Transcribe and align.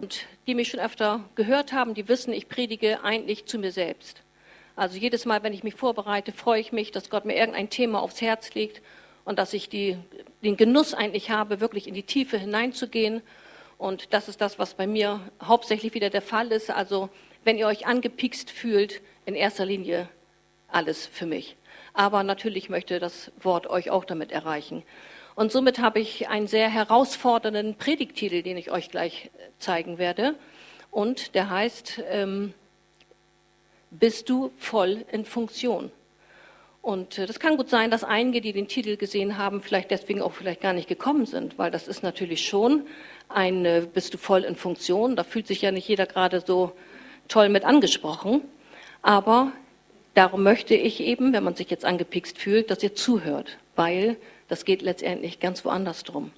Und 0.00 0.26
die 0.46 0.54
mich 0.54 0.68
schon 0.68 0.80
öfter 0.80 1.28
gehört 1.34 1.74
haben, 1.74 1.92
die 1.92 2.08
wissen, 2.08 2.32
ich 2.32 2.48
predige 2.48 3.04
eigentlich 3.04 3.44
zu 3.44 3.58
mir 3.58 3.70
selbst. 3.70 4.22
Also 4.74 4.96
jedes 4.96 5.26
Mal, 5.26 5.42
wenn 5.42 5.52
ich 5.52 5.62
mich 5.62 5.74
vorbereite, 5.74 6.32
freue 6.32 6.58
ich 6.58 6.72
mich, 6.72 6.90
dass 6.90 7.10
Gott 7.10 7.26
mir 7.26 7.36
irgendein 7.36 7.68
Thema 7.68 8.00
aufs 8.00 8.22
Herz 8.22 8.54
legt 8.54 8.80
und 9.26 9.38
dass 9.38 9.52
ich 9.52 9.68
die, 9.68 9.98
den 10.42 10.56
Genuss 10.56 10.94
eigentlich 10.94 11.30
habe, 11.30 11.60
wirklich 11.60 11.86
in 11.86 11.92
die 11.92 12.02
Tiefe 12.02 12.38
hineinzugehen. 12.38 13.20
Und 13.76 14.14
das 14.14 14.30
ist 14.30 14.40
das, 14.40 14.58
was 14.58 14.72
bei 14.72 14.86
mir 14.86 15.20
hauptsächlich 15.42 15.92
wieder 15.92 16.08
der 16.08 16.22
Fall 16.22 16.50
ist. 16.50 16.70
Also 16.70 17.10
wenn 17.44 17.58
ihr 17.58 17.66
euch 17.66 17.86
angepikst 17.86 18.50
fühlt, 18.50 19.02
in 19.26 19.34
erster 19.34 19.66
Linie 19.66 20.08
alles 20.68 21.06
für 21.06 21.26
mich. 21.26 21.56
Aber 21.92 22.22
natürlich 22.22 22.70
möchte 22.70 23.00
das 23.00 23.32
Wort 23.42 23.66
euch 23.66 23.90
auch 23.90 24.06
damit 24.06 24.32
erreichen. 24.32 24.82
Und 25.34 25.52
somit 25.52 25.78
habe 25.78 26.00
ich 26.00 26.28
einen 26.28 26.46
sehr 26.46 26.68
herausfordernden 26.68 27.76
Predigtitel, 27.76 28.42
den 28.42 28.56
ich 28.56 28.70
euch 28.70 28.90
gleich 28.90 29.26
äh, 29.26 29.50
zeigen 29.58 29.98
werde. 29.98 30.34
Und 30.90 31.34
der 31.34 31.50
heißt, 31.50 32.02
ähm, 32.10 32.52
bist 33.90 34.28
du 34.28 34.50
voll 34.58 35.04
in 35.12 35.24
Funktion? 35.24 35.90
Und 36.82 37.18
äh, 37.18 37.26
das 37.26 37.38
kann 37.38 37.56
gut 37.56 37.68
sein, 37.68 37.90
dass 37.90 38.04
einige, 38.04 38.40
die 38.40 38.52
den 38.52 38.68
Titel 38.68 38.96
gesehen 38.96 39.36
haben, 39.36 39.60
vielleicht 39.62 39.90
deswegen 39.90 40.22
auch 40.22 40.32
vielleicht 40.32 40.60
gar 40.60 40.72
nicht 40.72 40.88
gekommen 40.88 41.26
sind, 41.26 41.58
weil 41.58 41.70
das 41.70 41.88
ist 41.88 42.02
natürlich 42.02 42.46
schon 42.46 42.86
ein, 43.28 43.64
äh, 43.64 43.86
bist 43.92 44.14
du 44.14 44.18
voll 44.18 44.44
in 44.44 44.56
Funktion? 44.56 45.16
Da 45.16 45.24
fühlt 45.24 45.46
sich 45.46 45.62
ja 45.62 45.72
nicht 45.72 45.88
jeder 45.88 46.06
gerade 46.06 46.42
so 46.44 46.72
toll 47.28 47.48
mit 47.48 47.64
angesprochen. 47.64 48.42
Aber 49.02 49.52
darum 50.14 50.42
möchte 50.42 50.74
ich 50.74 51.00
eben, 51.00 51.32
wenn 51.32 51.44
man 51.44 51.54
sich 51.54 51.70
jetzt 51.70 51.84
angepikst 51.84 52.38
fühlt, 52.38 52.70
dass 52.70 52.82
ihr 52.82 52.94
zuhört, 52.94 53.58
weil 53.76 54.16
das 54.50 54.64
geht 54.64 54.82
letztendlich 54.82 55.38
ganz 55.38 55.64
woanders 55.64 56.02
drum. 56.02 56.32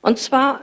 Und 0.00 0.18
zwar 0.18 0.62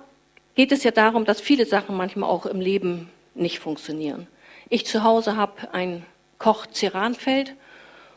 geht 0.55 0.72
es 0.72 0.84
ja 0.84 0.91
darum, 0.91 1.25
dass 1.25 1.41
viele 1.41 1.66
Sachen 1.66 1.95
manchmal 1.98 2.30
auch 2.30 2.45
im 2.45 2.62
Leben 2.62 3.09
nicht 3.36 3.59
funktionieren. 3.59 4.28
Ich 4.69 4.86
zu 4.86 5.03
Hause 5.03 5.36
habe 5.36 5.73
ein 5.73 6.06
Koch-Ceranfeld 6.38 7.53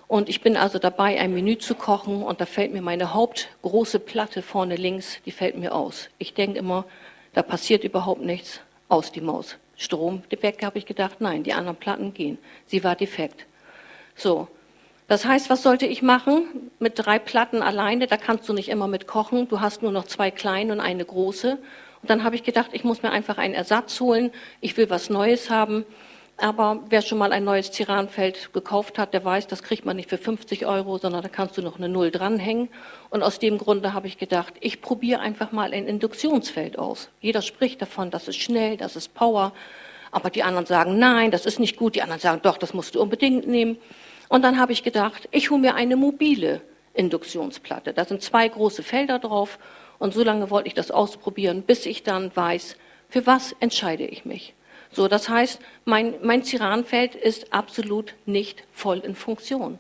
und 0.07 0.29
ich 0.29 0.43
bin 0.43 0.57
also 0.57 0.79
dabei, 0.79 1.19
ein 1.21 1.35
Menü 1.35 1.59
zu 1.59 1.75
kochen 1.75 2.23
und 2.23 2.41
da 2.41 2.47
fällt 2.47 2.73
mir 2.73 2.83
meine 2.83 3.15
hauptgroße 3.15 3.99
Platte 3.99 4.43
vorne 4.43 4.77
links, 4.77 5.19
die 5.27 5.33
fällt 5.33 5.57
mir 5.57 5.75
aus. 5.75 6.09
Ich 6.19 6.35
denke 6.35 6.59
immer, 6.59 6.85
da 7.35 7.43
passiert 7.43 7.83
überhaupt 7.83 8.23
nichts, 8.23 8.61
aus 8.89 9.11
die 9.11 9.21
Maus. 9.21 9.57
Strom 9.77 10.23
weg, 10.31 10.63
habe 10.63 10.79
ich 10.79 10.87
gedacht, 10.87 11.21
nein, 11.21 11.43
die 11.43 11.53
anderen 11.53 11.77
Platten 11.77 12.15
gehen. 12.15 12.39
Sie 12.67 12.85
war 12.85 12.95
defekt. 12.95 13.47
So, 14.15 14.47
das 15.13 15.27
heißt, 15.27 15.51
was 15.51 15.63
sollte 15.63 15.85
ich 15.85 16.01
machen? 16.01 16.71
Mit 16.79 16.95
drei 16.97 17.19
Platten 17.19 17.61
alleine, 17.61 18.07
da 18.07 18.17
kannst 18.17 18.49
du 18.49 18.55
nicht 18.55 18.71
immer 18.71 18.89
mit 18.89 19.07
kochen. 19.07 19.47
Du 19.47 19.61
hast 19.61 19.83
nur 19.83 19.93
noch 19.93 20.05
zwei 20.05 20.31
kleine 20.31 20.73
und 20.73 20.81
eine 20.81 21.05
große. 21.05 21.59
Und 22.01 22.11
dann 22.11 22.25
habe 22.25 22.35
ich 22.35 22.45
gedacht, 22.45 22.71
ich 22.73 22.83
muss 22.83 23.03
mir 23.03 23.11
einfach 23.11 23.37
einen 23.37 23.53
Ersatz 23.53 24.01
holen. 24.01 24.31
Ich 24.63 24.75
will 24.79 24.89
was 24.89 25.11
Neues 25.11 25.51
haben. 25.51 25.85
Aber 26.39 26.83
wer 26.89 27.03
schon 27.03 27.19
mal 27.19 27.31
ein 27.33 27.45
neues 27.45 27.71
Tiranfeld 27.71 28.55
gekauft 28.55 28.99
hat, 28.99 29.13
der 29.13 29.23
weiß, 29.23 29.49
das 29.49 29.63
kriegt 29.63 29.85
man 29.85 29.97
nicht 29.97 30.09
für 30.09 30.17
50 30.17 30.65
Euro, 30.65 30.97
sondern 30.97 31.21
da 31.21 31.29
kannst 31.29 31.59
du 31.59 31.63
noch 31.63 31.77
eine 31.77 31.91
Null 31.91 32.11
dranhängen. 32.11 32.71
Und 33.11 33.23
aus 33.23 33.39
dem 33.39 33.59
Grunde 33.59 33.93
habe 33.93 34.07
ich 34.07 34.17
gedacht, 34.17 34.55
ich 34.61 34.81
probiere 34.81 35.21
einfach 35.21 35.53
mal 35.53 35.75
ein 35.75 35.89
Induktionsfeld 35.89 36.79
aus. 36.79 37.11
Jeder 37.21 37.43
spricht 37.43 37.83
davon, 37.83 38.11
das 38.11 38.29
ist 38.29 38.39
schnell, 38.41 38.79
das 38.79 38.97
ist 38.97 39.13
Power. 39.13 39.53
Aber 40.11 40.31
die 40.31 40.43
anderen 40.43 40.65
sagen, 40.65 40.99
nein, 40.99 41.31
das 41.31 41.45
ist 41.45 41.61
nicht 41.61 41.77
gut. 41.77 41.97
Die 41.97 42.03
anderen 42.03 42.21
sagen, 42.21 42.41
doch, 42.43 42.57
das 42.57 42.73
musst 42.73 42.95
du 42.95 43.03
unbedingt 43.03 43.47
nehmen. 43.47 43.77
Und 44.33 44.41
dann 44.41 44.59
habe 44.59 44.73
ich 44.73 44.83
gedacht, 44.83 45.29
ich 45.31 45.51
hole 45.51 45.61
mir 45.61 45.75
eine 45.75 45.95
mobile 45.95 46.63
Induktionsplatte. 46.95 47.93
Da 47.93 48.07
sind 48.07 48.23
zwei 48.23 48.49
große 48.49 48.83
Felder 48.83 49.19
drauf 49.19 49.59
und 49.99 50.15
so 50.15 50.25
lange 50.25 50.49
wollte 50.49 50.69
ich 50.69 50.75
das 50.75 50.91
ausprobieren, 50.91 51.61
bis 51.61 51.85
ich 51.85 52.03
dann 52.03 52.35
weiß, 52.35 52.79
für 53.11 53.27
was 53.27 53.55
entscheide 53.61 54.07
ich 54.07 54.25
mich. 54.25 54.55
So, 54.91 55.07
das 55.07 55.29
heißt, 55.29 55.61
mein, 55.85 56.15
mein 56.23 56.45
Ciranfeld 56.45 57.15
ist 57.15 57.53
absolut 57.53 58.15
nicht 58.25 58.65
voll 58.73 59.01
in 59.01 59.15
Funktion. 59.15 59.79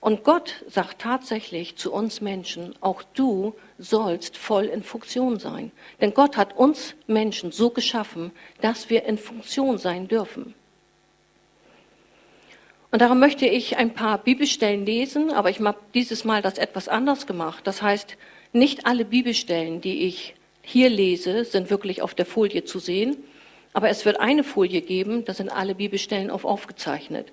Und 0.00 0.22
Gott 0.22 0.64
sagt 0.68 1.00
tatsächlich 1.00 1.74
zu 1.74 1.92
uns 1.92 2.20
Menschen, 2.20 2.76
auch 2.80 3.02
du 3.14 3.56
sollst 3.78 4.36
voll 4.36 4.66
in 4.66 4.84
Funktion 4.84 5.40
sein. 5.40 5.72
Denn 6.00 6.14
Gott 6.14 6.36
hat 6.36 6.56
uns 6.56 6.94
Menschen 7.08 7.50
so 7.50 7.70
geschaffen, 7.70 8.30
dass 8.60 8.88
wir 8.88 9.04
in 9.04 9.18
Funktion 9.18 9.78
sein 9.78 10.06
dürfen. 10.06 10.54
Und 12.94 13.00
darum 13.00 13.18
möchte 13.18 13.44
ich 13.46 13.76
ein 13.76 13.92
paar 13.92 14.18
Bibelstellen 14.18 14.86
lesen, 14.86 15.32
aber 15.32 15.50
ich 15.50 15.58
habe 15.58 15.80
dieses 15.94 16.24
Mal 16.24 16.42
das 16.42 16.58
etwas 16.58 16.86
anders 16.86 17.26
gemacht. 17.26 17.66
Das 17.66 17.82
heißt, 17.82 18.16
nicht 18.52 18.86
alle 18.86 19.04
Bibelstellen, 19.04 19.80
die 19.80 20.06
ich 20.06 20.36
hier 20.62 20.90
lese, 20.90 21.42
sind 21.44 21.70
wirklich 21.70 22.02
auf 22.02 22.14
der 22.14 22.24
Folie 22.24 22.62
zu 22.62 22.78
sehen, 22.78 23.16
aber 23.72 23.88
es 23.88 24.04
wird 24.04 24.20
eine 24.20 24.44
Folie 24.44 24.80
geben, 24.80 25.24
da 25.24 25.34
sind 25.34 25.48
alle 25.48 25.74
Bibelstellen 25.74 26.30
auf 26.30 26.44
aufgezeichnet. 26.44 27.32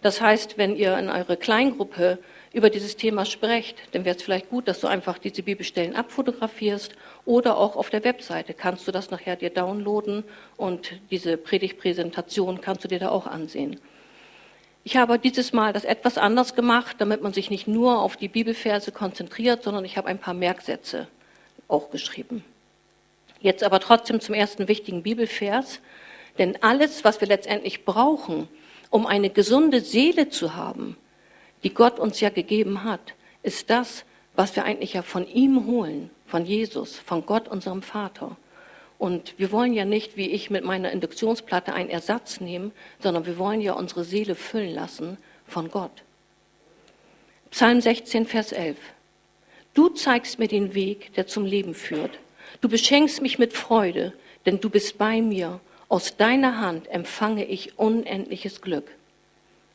Das 0.00 0.20
heißt, 0.20 0.58
wenn 0.58 0.76
ihr 0.76 0.96
in 0.96 1.08
eure 1.08 1.36
Kleingruppe 1.36 2.20
über 2.52 2.70
dieses 2.70 2.96
Thema 2.96 3.24
sprecht, 3.24 3.76
dann 3.90 4.04
wäre 4.04 4.14
es 4.14 4.22
vielleicht 4.22 4.48
gut, 4.48 4.68
dass 4.68 4.78
du 4.78 4.86
einfach 4.86 5.18
diese 5.18 5.42
Bibelstellen 5.42 5.96
abfotografierst 5.96 6.94
oder 7.24 7.58
auch 7.58 7.74
auf 7.74 7.90
der 7.90 8.04
Webseite 8.04 8.54
kannst 8.54 8.86
du 8.86 8.92
das 8.92 9.10
nachher 9.10 9.34
dir 9.34 9.50
downloaden 9.50 10.22
und 10.56 11.00
diese 11.10 11.36
Predigtpräsentation 11.36 12.60
kannst 12.60 12.84
du 12.84 12.88
dir 12.88 13.00
da 13.00 13.08
auch 13.08 13.26
ansehen. 13.26 13.80
Ich 14.82 14.96
habe 14.96 15.18
dieses 15.18 15.52
Mal 15.52 15.72
das 15.72 15.84
etwas 15.84 16.16
anders 16.16 16.54
gemacht, 16.54 16.96
damit 16.98 17.22
man 17.22 17.32
sich 17.32 17.50
nicht 17.50 17.68
nur 17.68 18.00
auf 18.00 18.16
die 18.16 18.28
Bibelverse 18.28 18.92
konzentriert, 18.92 19.62
sondern 19.62 19.84
ich 19.84 19.96
habe 19.96 20.08
ein 20.08 20.18
paar 20.18 20.34
Merksätze 20.34 21.06
auch 21.68 21.90
geschrieben. 21.90 22.44
Jetzt 23.40 23.62
aber 23.62 23.80
trotzdem 23.80 24.20
zum 24.20 24.34
ersten 24.34 24.68
wichtigen 24.68 25.02
Bibelvers. 25.02 25.80
Denn 26.38 26.62
alles, 26.62 27.04
was 27.04 27.20
wir 27.20 27.28
letztendlich 27.28 27.84
brauchen, 27.84 28.48
um 28.90 29.06
eine 29.06 29.30
gesunde 29.30 29.80
Seele 29.80 30.30
zu 30.30 30.54
haben, 30.54 30.96
die 31.62 31.74
Gott 31.74 31.98
uns 31.98 32.20
ja 32.20 32.30
gegeben 32.30 32.84
hat, 32.84 33.14
ist 33.42 33.70
das, 33.70 34.04
was 34.34 34.56
wir 34.56 34.64
eigentlich 34.64 34.94
ja 34.94 35.02
von 35.02 35.26
ihm 35.26 35.66
holen, 35.66 36.10
von 36.26 36.46
Jesus, 36.46 36.96
von 36.98 37.26
Gott, 37.26 37.48
unserem 37.48 37.82
Vater. 37.82 38.36
Und 39.00 39.32
wir 39.38 39.50
wollen 39.50 39.72
ja 39.72 39.86
nicht, 39.86 40.18
wie 40.18 40.28
ich 40.28 40.50
mit 40.50 40.62
meiner 40.62 40.92
Induktionsplatte, 40.92 41.72
einen 41.72 41.88
Ersatz 41.88 42.38
nehmen, 42.38 42.70
sondern 42.98 43.24
wir 43.24 43.38
wollen 43.38 43.62
ja 43.62 43.72
unsere 43.72 44.04
Seele 44.04 44.34
füllen 44.34 44.74
lassen 44.74 45.16
von 45.46 45.70
Gott. 45.70 46.02
Psalm 47.50 47.80
16, 47.80 48.26
Vers 48.26 48.52
11. 48.52 48.76
Du 49.72 49.88
zeigst 49.88 50.38
mir 50.38 50.48
den 50.48 50.74
Weg, 50.74 51.14
der 51.14 51.26
zum 51.26 51.46
Leben 51.46 51.72
führt. 51.72 52.18
Du 52.60 52.68
beschenkst 52.68 53.22
mich 53.22 53.38
mit 53.38 53.54
Freude, 53.54 54.12
denn 54.44 54.60
du 54.60 54.68
bist 54.68 54.98
bei 54.98 55.22
mir. 55.22 55.60
Aus 55.88 56.18
deiner 56.18 56.60
Hand 56.60 56.86
empfange 56.90 57.46
ich 57.46 57.78
unendliches 57.78 58.60
Glück. 58.60 58.90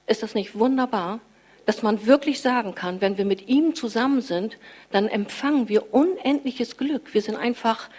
Ist 0.06 0.22
das 0.22 0.36
nicht 0.36 0.54
wunderbar, 0.54 1.20
dass 1.66 1.82
man 1.82 2.06
wirklich 2.06 2.42
sagen 2.42 2.76
kann, 2.76 3.02
wenn 3.02 3.18
wir 3.18 3.26
mit 3.26 3.48
ihm 3.48 3.74
zusammen 3.74 4.22
sind, 4.22 4.60
dann 4.92 5.08
empfangen 5.08 5.68
wir 5.68 5.96
unendliches 5.96 6.78
Glück. 6.78 7.16
Wir 7.16 7.24
sind 7.24 7.38
einfach 7.38 7.90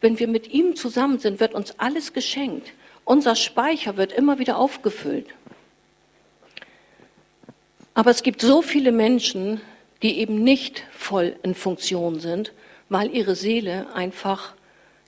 wenn 0.00 0.18
wir 0.18 0.28
mit 0.28 0.52
ihm 0.52 0.76
zusammen 0.76 1.18
sind, 1.18 1.40
wird 1.40 1.54
uns 1.54 1.78
alles 1.78 2.12
geschenkt. 2.12 2.72
Unser 3.04 3.36
Speicher 3.36 3.96
wird 3.96 4.12
immer 4.12 4.38
wieder 4.38 4.58
aufgefüllt. 4.58 5.26
Aber 7.94 8.10
es 8.10 8.22
gibt 8.22 8.42
so 8.42 8.62
viele 8.62 8.92
Menschen, 8.92 9.60
die 10.02 10.18
eben 10.18 10.42
nicht 10.42 10.84
voll 10.92 11.36
in 11.42 11.54
Funktion 11.54 12.20
sind, 12.20 12.52
weil 12.88 13.14
ihre 13.14 13.34
Seele 13.34 13.86
einfach 13.94 14.54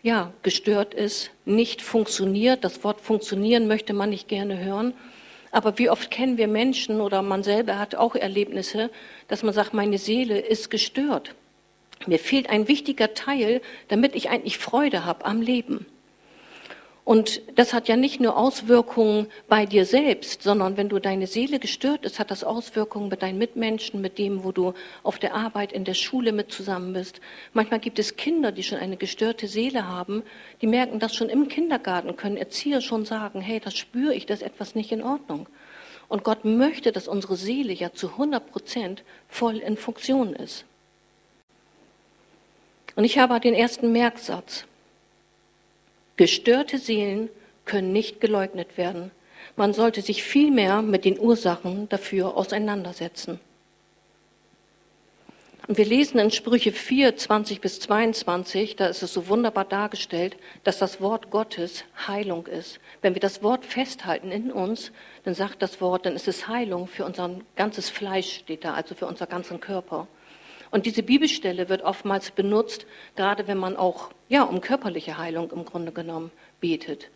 ja, 0.02 0.32
gestört 0.42 0.94
ist, 0.94 1.30
nicht 1.44 1.82
funktioniert. 1.82 2.64
Das 2.64 2.82
Wort 2.84 3.00
funktionieren 3.00 3.68
möchte 3.68 3.92
man 3.92 4.10
nicht 4.10 4.28
gerne 4.28 4.58
hören. 4.58 4.94
Aber 5.50 5.78
wie 5.78 5.90
oft 5.90 6.10
kennen 6.10 6.38
wir 6.38 6.48
Menschen 6.48 7.00
oder 7.00 7.22
man 7.22 7.42
selber 7.42 7.78
hat 7.78 7.94
auch 7.94 8.14
Erlebnisse, 8.14 8.90
dass 9.28 9.42
man 9.42 9.54
sagt, 9.54 9.74
meine 9.74 9.98
Seele 9.98 10.38
ist 10.38 10.70
gestört. 10.70 11.34
Mir 12.06 12.18
fehlt 12.18 12.48
ein 12.48 12.68
wichtiger 12.68 13.14
Teil, 13.14 13.60
damit 13.88 14.14
ich 14.14 14.30
eigentlich 14.30 14.58
Freude 14.58 15.04
habe 15.04 15.24
am 15.24 15.40
Leben. 15.40 15.86
Und 17.08 17.40
das 17.56 17.72
hat 17.72 17.88
ja 17.88 17.96
nicht 17.96 18.20
nur 18.20 18.36
Auswirkungen 18.36 19.28
bei 19.48 19.64
dir 19.64 19.86
selbst, 19.86 20.42
sondern 20.42 20.76
wenn 20.76 20.90
du 20.90 20.98
deine 20.98 21.26
Seele 21.26 21.58
gestört 21.58 22.04
ist, 22.04 22.18
hat 22.18 22.30
das 22.30 22.44
Auswirkungen 22.44 23.08
bei 23.08 23.16
deinen 23.16 23.38
Mitmenschen, 23.38 24.02
mit 24.02 24.18
dem, 24.18 24.44
wo 24.44 24.52
du 24.52 24.74
auf 25.02 25.18
der 25.18 25.34
Arbeit, 25.34 25.72
in 25.72 25.84
der 25.84 25.94
Schule 25.94 26.32
mit 26.32 26.52
zusammen 26.52 26.92
bist. 26.92 27.22
Manchmal 27.54 27.80
gibt 27.80 27.98
es 27.98 28.16
Kinder, 28.16 28.52
die 28.52 28.62
schon 28.62 28.76
eine 28.76 28.98
gestörte 28.98 29.48
Seele 29.48 29.88
haben, 29.88 30.22
die 30.60 30.66
merken 30.66 30.98
das 30.98 31.14
schon 31.14 31.30
im 31.30 31.48
Kindergarten, 31.48 32.14
können 32.14 32.36
Erzieher 32.36 32.82
schon 32.82 33.06
sagen, 33.06 33.40
hey, 33.40 33.58
das 33.58 33.74
spüre 33.74 34.14
ich, 34.14 34.26
das 34.26 34.42
ist 34.42 34.46
etwas 34.46 34.74
nicht 34.74 34.92
in 34.92 35.02
Ordnung. 35.02 35.48
Und 36.08 36.24
Gott 36.24 36.44
möchte, 36.44 36.92
dass 36.92 37.08
unsere 37.08 37.36
Seele 37.36 37.72
ja 37.72 37.94
zu 37.94 38.08
100 38.08 38.50
Prozent 38.50 39.02
voll 39.28 39.56
in 39.56 39.78
Funktion 39.78 40.34
ist. 40.34 40.66
Und 42.98 43.04
ich 43.04 43.16
habe 43.16 43.38
den 43.38 43.54
ersten 43.54 43.92
Merksatz. 43.92 44.64
Gestörte 46.16 46.78
Seelen 46.78 47.30
können 47.64 47.92
nicht 47.92 48.20
geleugnet 48.20 48.76
werden. 48.76 49.12
Man 49.54 49.72
sollte 49.72 50.02
sich 50.02 50.24
vielmehr 50.24 50.82
mit 50.82 51.04
den 51.04 51.16
Ursachen 51.16 51.88
dafür 51.90 52.36
auseinandersetzen. 52.36 53.38
Und 55.68 55.78
wir 55.78 55.84
lesen 55.84 56.18
in 56.18 56.32
Sprüche 56.32 56.72
4, 56.72 57.16
20 57.16 57.60
bis 57.60 57.78
22, 57.78 58.74
da 58.74 58.88
ist 58.88 59.04
es 59.04 59.14
so 59.14 59.28
wunderbar 59.28 59.64
dargestellt, 59.64 60.36
dass 60.64 60.78
das 60.80 61.00
Wort 61.00 61.30
Gottes 61.30 61.84
Heilung 62.08 62.48
ist. 62.48 62.80
Wenn 63.00 63.14
wir 63.14 63.20
das 63.20 63.44
Wort 63.44 63.64
festhalten 63.64 64.32
in 64.32 64.50
uns, 64.50 64.90
dann 65.22 65.34
sagt 65.34 65.62
das 65.62 65.80
Wort, 65.80 66.04
dann 66.04 66.16
ist 66.16 66.26
es 66.26 66.48
Heilung 66.48 66.88
für 66.88 67.04
unser 67.04 67.30
ganzes 67.54 67.90
Fleisch, 67.90 68.40
steht 68.40 68.64
da, 68.64 68.74
also 68.74 68.96
für 68.96 69.06
unseren 69.06 69.28
ganzen 69.28 69.60
Körper. 69.60 70.08
Und 70.70 70.86
diese 70.86 71.02
Bibelstelle 71.02 71.68
wird 71.68 71.82
oftmals 71.82 72.30
benutzt, 72.30 72.86
gerade 73.16 73.46
wenn 73.46 73.58
man 73.58 73.76
auch 73.76 74.10
ja, 74.28 74.42
um 74.42 74.60
körperliche 74.60 75.18
Heilung 75.18 75.50
im 75.50 75.64
Grunde 75.64 75.92
genommen 75.92 76.30
betet. 76.60 77.10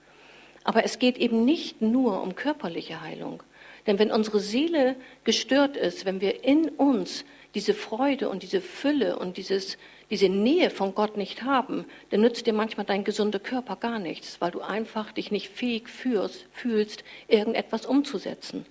Aber 0.64 0.84
es 0.84 0.98
geht 0.98 1.18
eben 1.18 1.44
nicht 1.44 1.82
nur 1.82 2.22
um 2.22 2.34
körperliche 2.34 3.00
Heilung. 3.00 3.42
Denn 3.86 3.98
wenn 3.98 4.12
unsere 4.12 4.40
Seele 4.40 4.96
gestört 5.24 5.76
ist, 5.76 6.04
wenn 6.04 6.20
wir 6.20 6.44
in 6.44 6.68
uns 6.68 7.24
diese 7.54 7.74
Freude 7.74 8.28
und 8.28 8.42
diese 8.42 8.60
Fülle 8.60 9.18
und 9.18 9.36
dieses, 9.36 9.76
diese 10.10 10.28
Nähe 10.28 10.70
von 10.70 10.94
Gott 10.94 11.16
nicht 11.16 11.42
haben, 11.42 11.84
dann 12.10 12.20
nützt 12.20 12.46
dir 12.46 12.52
manchmal 12.52 12.86
dein 12.86 13.04
gesunder 13.04 13.40
Körper 13.40 13.76
gar 13.76 13.98
nichts, 13.98 14.40
weil 14.40 14.52
du 14.52 14.60
einfach 14.60 15.12
dich 15.12 15.30
nicht 15.30 15.48
fähig 15.48 15.88
fühlst, 15.88 16.46
fühlst 16.52 17.04
irgendetwas 17.28 17.84
umzusetzen. 17.84 18.64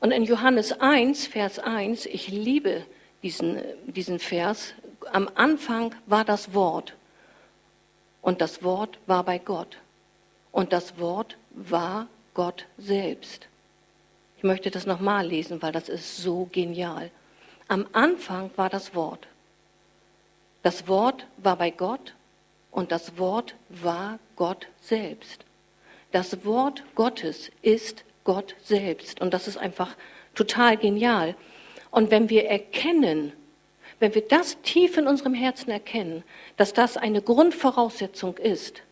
Und 0.00 0.10
in 0.10 0.24
Johannes 0.24 0.72
1, 0.72 1.28
Vers 1.28 1.60
1, 1.60 2.06
ich 2.06 2.28
liebe 2.28 2.84
diesen, 3.22 3.60
diesen 3.86 4.18
Vers, 4.18 4.74
am 5.12 5.28
Anfang 5.34 5.94
war 6.06 6.24
das 6.24 6.54
Wort 6.54 6.94
und 8.20 8.40
das 8.40 8.62
Wort 8.62 8.98
war 9.06 9.24
bei 9.24 9.38
Gott 9.38 9.78
und 10.50 10.72
das 10.72 10.98
Wort 10.98 11.36
war 11.50 12.06
Gott 12.34 12.66
selbst. 12.78 13.48
Ich 14.38 14.44
möchte 14.44 14.70
das 14.70 14.86
nochmal 14.86 15.26
lesen, 15.26 15.62
weil 15.62 15.72
das 15.72 15.88
ist 15.88 16.16
so 16.16 16.48
genial. 16.50 17.10
Am 17.68 17.86
Anfang 17.92 18.50
war 18.56 18.68
das 18.68 18.94
Wort. 18.94 19.26
Das 20.62 20.88
Wort 20.88 21.26
war 21.36 21.56
bei 21.56 21.70
Gott 21.70 22.14
und 22.70 22.92
das 22.92 23.18
Wort 23.18 23.54
war 23.68 24.18
Gott 24.36 24.68
selbst. 24.80 25.44
Das 26.10 26.44
Wort 26.44 26.82
Gottes 26.94 27.50
ist 27.62 28.04
Gott 28.24 28.54
selbst 28.62 29.20
und 29.20 29.32
das 29.32 29.48
ist 29.48 29.58
einfach 29.58 29.96
total 30.34 30.76
genial. 30.76 31.34
Und 31.92 32.10
wenn 32.10 32.30
wir 32.30 32.46
erkennen, 32.46 33.32
wenn 34.00 34.14
wir 34.16 34.22
das 34.22 34.60
tief 34.62 34.96
in 34.96 35.06
unserem 35.06 35.34
Herzen 35.34 35.70
erkennen, 35.70 36.24
dass 36.56 36.72
das 36.72 36.96
eine 36.96 37.22
Grundvoraussetzung 37.22 38.38
ist, 38.38 38.82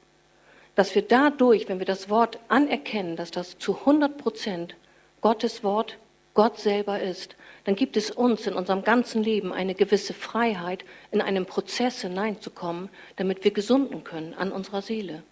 dass 0.76 0.94
wir 0.94 1.02
dadurch, 1.02 1.68
wenn 1.68 1.80
wir 1.80 1.86
das 1.86 2.08
Wort 2.08 2.38
anerkennen, 2.46 3.16
dass 3.16 3.32
das 3.32 3.58
zu 3.58 3.80
100 3.80 4.16
Prozent 4.16 4.76
Gottes 5.20 5.64
Wort 5.64 5.98
Gott 6.34 6.60
selber 6.60 7.00
ist, 7.00 7.34
dann 7.64 7.74
gibt 7.74 7.96
es 7.96 8.10
uns 8.10 8.46
in 8.46 8.54
unserem 8.54 8.84
ganzen 8.84 9.22
Leben 9.22 9.52
eine 9.52 9.74
gewisse 9.74 10.14
Freiheit, 10.14 10.84
in 11.10 11.20
einen 11.20 11.46
Prozess 11.46 12.02
hineinzukommen, 12.02 12.88
damit 13.16 13.42
wir 13.44 13.50
gesunden 13.50 14.04
können 14.04 14.34
an 14.34 14.52
unserer 14.52 14.82
Seele. 14.82 15.22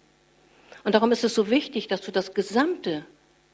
Und 0.83 0.95
darum 0.95 1.11
ist 1.11 1.23
es 1.23 1.35
so 1.35 1.49
wichtig, 1.49 1.87
dass 1.87 2.01
du 2.01 2.11
das 2.11 2.33
gesamte 2.33 3.05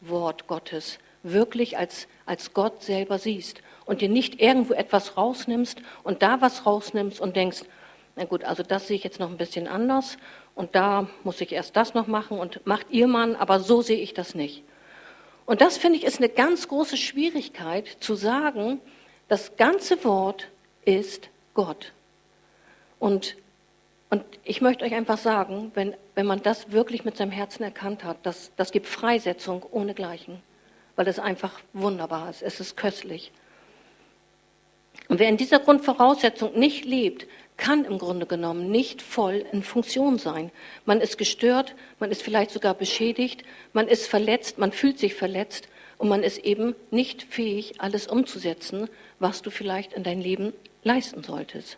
Wort 0.01 0.47
Gottes 0.47 1.00
wirklich 1.23 1.77
als, 1.77 2.07
als 2.25 2.53
Gott 2.53 2.81
selber 2.81 3.19
siehst 3.19 3.61
und 3.85 4.01
dir 4.01 4.09
nicht 4.09 4.41
irgendwo 4.41 4.73
etwas 4.73 5.17
rausnimmst 5.17 5.81
und 6.03 6.21
da 6.21 6.41
was 6.41 6.65
rausnimmst 6.65 7.19
und 7.19 7.35
denkst, 7.35 7.63
na 8.15 8.25
gut, 8.25 8.43
also 8.43 8.63
das 8.63 8.87
sehe 8.87 8.97
ich 8.97 9.03
jetzt 9.03 9.19
noch 9.19 9.29
ein 9.29 9.37
bisschen 9.37 9.67
anders 9.67 10.17
und 10.55 10.73
da 10.75 11.07
muss 11.23 11.41
ich 11.41 11.51
erst 11.51 11.75
das 11.75 11.93
noch 11.93 12.07
machen 12.07 12.39
und 12.39 12.65
macht 12.65 12.87
ihr 12.89 13.07
Mann, 13.07 13.35
aber 13.35 13.59
so 13.59 13.81
sehe 13.81 13.99
ich 13.99 14.13
das 14.13 14.35
nicht. 14.35 14.63
Und 15.45 15.61
das 15.61 15.77
finde 15.77 15.97
ich 15.97 16.05
ist 16.05 16.17
eine 16.17 16.29
ganz 16.29 16.67
große 16.67 16.97
Schwierigkeit 16.97 17.87
zu 17.99 18.15
sagen, 18.15 18.79
das 19.27 19.57
ganze 19.57 20.03
Wort 20.03 20.47
ist 20.85 21.29
Gott. 21.53 21.91
Und, 22.99 23.35
und 24.09 24.23
ich 24.43 24.61
möchte 24.61 24.85
euch 24.85 24.93
einfach 24.93 25.17
sagen, 25.17 25.71
wenn, 25.75 25.95
wenn 26.15 26.25
man 26.25 26.41
das 26.41 26.71
wirklich 26.71 27.05
mit 27.05 27.17
seinem 27.17 27.31
Herzen 27.31 27.63
erkannt 27.63 28.03
hat, 28.03 28.17
das, 28.23 28.51
das 28.55 28.71
gibt 28.71 28.87
Freisetzung 28.87 29.63
ohnegleichen, 29.71 30.41
weil 30.95 31.07
es 31.07 31.19
einfach 31.19 31.59
wunderbar 31.73 32.29
ist, 32.29 32.41
es 32.41 32.59
ist 32.59 32.77
köstlich. 32.77 33.31
Und 35.07 35.19
wer 35.19 35.30
in 35.30 35.38
dieser 35.38 35.59
Grundvoraussetzung 35.59 36.57
nicht 36.57 36.86
lebt, 36.86 37.27
kann 37.57 37.86
im 37.86 37.97
Grunde 37.97 38.25
genommen 38.25 38.69
nicht 38.69 39.01
voll 39.01 39.45
in 39.51 39.63
Funktion 39.63 40.18
sein. 40.18 40.51
Man 40.86 41.00
ist 41.00 41.18
gestört, 41.18 41.75
man 42.00 42.12
ist 42.12 42.21
vielleicht 42.21 42.51
sogar 42.51 42.74
beschädigt, 42.74 43.44
man 43.74 43.88
ist 43.88 44.07
verletzt, 44.07 44.57
man 44.57 44.71
fühlt 44.71 45.00
sich 45.00 45.13
verletzt 45.13 45.69
und 45.97 46.09
man 46.09 46.24
ist 46.24 46.39
eben 46.39 46.75
nicht 46.92 47.24
fähig, 47.24 47.75
alles 47.80 48.07
umzusetzen, 48.07 48.89
was 49.19 49.42
du 49.42 49.50
vielleicht 49.50 49.94
in 49.94 50.03
dein 50.03 50.21
Leben 50.21 50.53
leisten 50.83 51.24
solltest. 51.24 51.77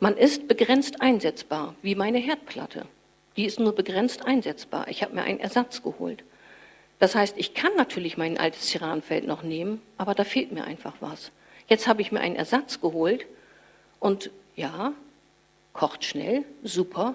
Man 0.00 0.16
ist 0.16 0.48
begrenzt 0.48 1.00
einsetzbar, 1.00 1.74
wie 1.82 1.94
meine 1.94 2.18
Herdplatte. 2.18 2.86
Die 3.36 3.44
ist 3.44 3.60
nur 3.60 3.74
begrenzt 3.74 4.26
einsetzbar. 4.26 4.88
Ich 4.88 5.02
habe 5.02 5.14
mir 5.14 5.22
einen 5.22 5.40
Ersatz 5.40 5.82
geholt. 5.82 6.24
Das 6.98 7.14
heißt, 7.14 7.34
ich 7.36 7.54
kann 7.54 7.74
natürlich 7.76 8.16
mein 8.16 8.38
altes 8.38 8.68
Ceranfeld 8.68 9.26
noch 9.26 9.42
nehmen, 9.42 9.82
aber 9.98 10.14
da 10.14 10.24
fehlt 10.24 10.52
mir 10.52 10.64
einfach 10.64 10.94
was. 11.00 11.32
Jetzt 11.68 11.86
habe 11.86 12.02
ich 12.02 12.12
mir 12.12 12.20
einen 12.20 12.36
Ersatz 12.36 12.80
geholt 12.80 13.26
und 14.00 14.30
ja, 14.56 14.92
kocht 15.72 16.04
schnell, 16.04 16.44
super, 16.62 17.14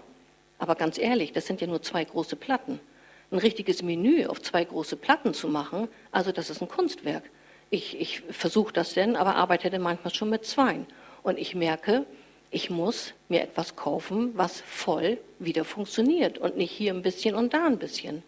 aber 0.58 0.76
ganz 0.76 0.98
ehrlich, 0.98 1.32
das 1.32 1.48
sind 1.48 1.62
ja 1.62 1.68
nur 1.68 1.82
zwei 1.82 2.04
große 2.04 2.36
Platten. 2.36 2.80
Ein 3.32 3.40
richtiges 3.40 3.82
Menü 3.84 4.26
auf 4.26 4.42
zwei 4.42 4.64
große 4.66 4.98
Platten 4.98 5.34
zu 5.34 5.48
machen, 5.48 5.88
also 6.12 6.32
das 6.32 6.50
ist 6.50 6.62
ein 6.62 6.68
Kunstwerk. 6.68 7.24
Ich, 7.70 8.00
ich 8.00 8.22
versuche 8.32 8.74
das 8.74 8.94
denn, 8.94 9.16
aber 9.16 9.36
arbeite 9.36 9.70
dann 9.70 9.82
manchmal 9.82 10.14
schon 10.14 10.30
mit 10.30 10.46
zweien. 10.46 10.88
Und 11.22 11.38
ich 11.38 11.54
merke, 11.54 12.06
ich 12.52 12.70
muss 12.72 13.14
mir 13.28 13.42
etwas 13.42 13.76
kaufen, 13.76 14.32
was 14.34 14.62
voll 14.62 15.20
wieder 15.38 15.64
funktioniert 15.64 16.40
und 16.40 16.58
nicht 16.58 16.72
hier 16.72 16.94
ein 16.94 17.04
bisschen 17.04 17.36
und 17.36 17.54
da 17.54 17.68
ein 17.68 17.78
bisschen. 17.78 18.24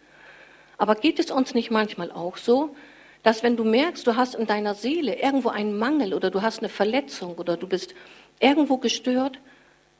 Aber 0.82 0.96
geht 0.96 1.20
es 1.20 1.30
uns 1.30 1.54
nicht 1.54 1.70
manchmal 1.70 2.10
auch 2.10 2.36
so, 2.36 2.74
dass 3.22 3.44
wenn 3.44 3.56
du 3.56 3.62
merkst, 3.62 4.04
du 4.04 4.16
hast 4.16 4.34
in 4.34 4.48
deiner 4.48 4.74
Seele 4.74 5.14
irgendwo 5.14 5.48
einen 5.48 5.78
Mangel 5.78 6.12
oder 6.12 6.28
du 6.28 6.42
hast 6.42 6.58
eine 6.58 6.68
Verletzung 6.68 7.36
oder 7.36 7.56
du 7.56 7.68
bist 7.68 7.94
irgendwo 8.40 8.78
gestört, 8.78 9.38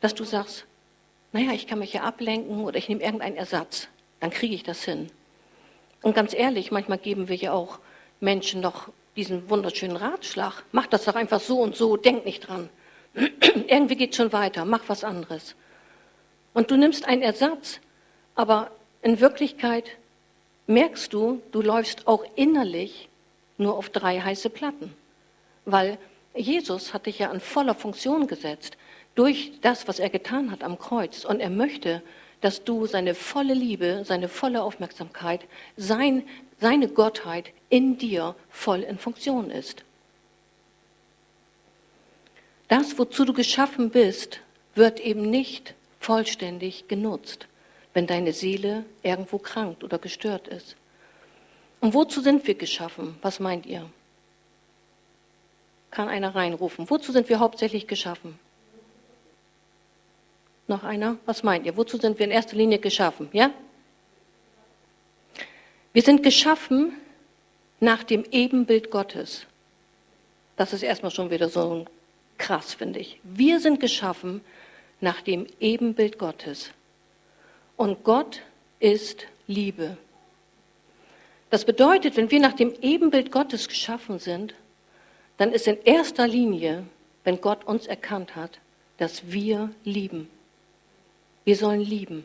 dass 0.00 0.12
du 0.12 0.24
sagst, 0.24 0.66
naja, 1.30 1.52
ich 1.52 1.68
kann 1.68 1.78
mich 1.78 1.92
ja 1.92 2.02
ablenken 2.02 2.64
oder 2.64 2.78
ich 2.78 2.88
nehme 2.88 3.00
irgendeinen 3.00 3.36
Ersatz, 3.36 3.86
dann 4.18 4.30
kriege 4.30 4.56
ich 4.56 4.64
das 4.64 4.82
hin. 4.82 5.08
Und 6.02 6.16
ganz 6.16 6.34
ehrlich, 6.34 6.72
manchmal 6.72 6.98
geben 6.98 7.28
wir 7.28 7.36
ja 7.36 7.52
auch 7.52 7.78
Menschen 8.18 8.60
noch 8.60 8.88
diesen 9.14 9.48
wunderschönen 9.48 9.96
Ratschlag, 9.96 10.64
mach 10.72 10.88
das 10.88 11.04
doch 11.04 11.14
einfach 11.14 11.38
so 11.38 11.60
und 11.60 11.76
so, 11.76 11.96
denk 11.96 12.24
nicht 12.24 12.48
dran. 12.48 12.70
Irgendwie 13.68 13.94
geht 13.94 14.16
schon 14.16 14.32
weiter, 14.32 14.64
mach 14.64 14.88
was 14.88 15.04
anderes. 15.04 15.54
Und 16.54 16.72
du 16.72 16.76
nimmst 16.76 17.06
einen 17.06 17.22
Ersatz, 17.22 17.78
aber 18.34 18.72
in 19.00 19.20
Wirklichkeit 19.20 19.84
merkst 20.66 21.12
du, 21.12 21.42
du 21.52 21.62
läufst 21.62 22.06
auch 22.06 22.24
innerlich 22.34 23.08
nur 23.58 23.76
auf 23.76 23.90
drei 23.90 24.20
heiße 24.20 24.50
Platten, 24.50 24.94
weil 25.64 25.98
Jesus 26.34 26.94
hat 26.94 27.06
dich 27.06 27.18
ja 27.18 27.30
in 27.30 27.40
voller 27.40 27.74
Funktion 27.74 28.26
gesetzt 28.26 28.76
durch 29.14 29.52
das, 29.60 29.86
was 29.88 29.98
er 29.98 30.10
getan 30.10 30.50
hat 30.50 30.64
am 30.64 30.78
Kreuz. 30.78 31.24
Und 31.24 31.40
er 31.40 31.50
möchte, 31.50 32.02
dass 32.40 32.64
du 32.64 32.86
seine 32.86 33.14
volle 33.14 33.54
Liebe, 33.54 34.02
seine 34.04 34.28
volle 34.28 34.62
Aufmerksamkeit, 34.62 35.42
sein, 35.76 36.24
seine 36.60 36.88
Gottheit 36.88 37.50
in 37.68 37.98
dir 37.98 38.34
voll 38.50 38.80
in 38.80 38.98
Funktion 38.98 39.50
ist. 39.50 39.84
Das, 42.68 42.98
wozu 42.98 43.24
du 43.24 43.34
geschaffen 43.34 43.90
bist, 43.90 44.40
wird 44.74 44.98
eben 45.00 45.28
nicht 45.28 45.74
vollständig 46.00 46.88
genutzt, 46.88 47.46
wenn 47.94 48.06
deine 48.06 48.32
Seele 48.32 48.84
irgendwo 49.02 49.38
krankt 49.38 49.84
oder 49.84 49.98
gestört 49.98 50.48
ist. 50.48 50.76
Und 51.80 51.94
wozu 51.94 52.20
sind 52.20 52.46
wir 52.46 52.54
geschaffen? 52.54 53.16
Was 53.22 53.40
meint 53.40 53.66
ihr? 53.66 53.88
Kann 55.90 56.08
einer 56.08 56.34
reinrufen. 56.34 56.88
Wozu 56.88 57.12
sind 57.12 57.28
wir 57.28 57.38
hauptsächlich 57.38 57.86
geschaffen? 57.86 58.38
Noch 60.68 60.84
einer? 60.84 61.18
Was 61.26 61.42
meint 61.42 61.66
ihr? 61.66 61.76
Wozu 61.76 61.98
sind 61.98 62.18
wir 62.18 62.24
in 62.24 62.30
erster 62.30 62.56
Linie 62.56 62.78
geschaffen? 62.78 63.28
Ja? 63.32 63.50
Wir 65.92 66.02
sind 66.02 66.22
geschaffen 66.22 66.94
nach 67.80 68.04
dem 68.04 68.24
Ebenbild 68.30 68.90
Gottes. 68.90 69.46
Das 70.56 70.72
ist 70.72 70.82
erstmal 70.82 71.10
schon 71.10 71.30
wieder 71.30 71.48
so 71.48 71.84
krass, 72.38 72.74
finde 72.74 73.00
ich. 73.00 73.20
Wir 73.24 73.60
sind 73.60 73.80
geschaffen 73.80 74.40
nach 75.00 75.20
dem 75.20 75.46
Ebenbild 75.60 76.18
Gottes. 76.18 76.70
Und 77.82 78.04
Gott 78.04 78.42
ist 78.78 79.26
Liebe. 79.48 79.96
Das 81.50 81.64
bedeutet, 81.64 82.16
wenn 82.16 82.30
wir 82.30 82.38
nach 82.38 82.52
dem 82.52 82.72
Ebenbild 82.80 83.32
Gottes 83.32 83.66
geschaffen 83.66 84.20
sind, 84.20 84.54
dann 85.36 85.50
ist 85.50 85.66
in 85.66 85.82
erster 85.82 86.28
Linie, 86.28 86.84
wenn 87.24 87.40
Gott 87.40 87.64
uns 87.64 87.88
erkannt 87.88 88.36
hat, 88.36 88.60
dass 88.98 89.32
wir 89.32 89.72
lieben. 89.82 90.30
Wir 91.42 91.56
sollen 91.56 91.80
lieben. 91.80 92.24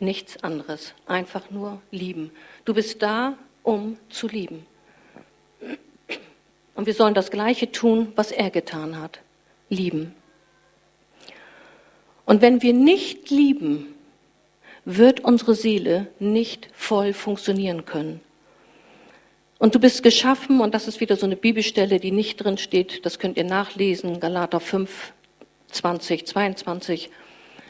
Nichts 0.00 0.42
anderes. 0.42 0.94
Einfach 1.04 1.50
nur 1.50 1.82
lieben. 1.90 2.30
Du 2.64 2.72
bist 2.72 3.02
da, 3.02 3.36
um 3.62 3.98
zu 4.08 4.28
lieben. 4.28 4.64
Und 6.74 6.86
wir 6.86 6.94
sollen 6.94 7.12
das 7.12 7.30
Gleiche 7.30 7.70
tun, 7.70 8.14
was 8.16 8.32
er 8.32 8.48
getan 8.48 8.98
hat. 8.98 9.20
Lieben. 9.68 10.14
Und 12.24 12.40
wenn 12.40 12.62
wir 12.62 12.72
nicht 12.72 13.28
lieben, 13.28 13.94
wird 14.84 15.20
unsere 15.20 15.54
Seele 15.54 16.08
nicht 16.18 16.68
voll 16.72 17.12
funktionieren 17.12 17.84
können. 17.84 18.20
Und 19.58 19.76
du 19.76 19.78
bist 19.78 20.02
geschaffen, 20.02 20.60
und 20.60 20.74
das 20.74 20.88
ist 20.88 21.00
wieder 21.00 21.16
so 21.16 21.24
eine 21.24 21.36
Bibelstelle, 21.36 22.00
die 22.00 22.10
nicht 22.10 22.42
drin 22.42 22.58
steht, 22.58 23.06
das 23.06 23.20
könnt 23.20 23.36
ihr 23.36 23.44
nachlesen, 23.44 24.18
Galater 24.18 24.58
5, 24.58 25.12
20, 25.70 26.26
22. 26.26 27.10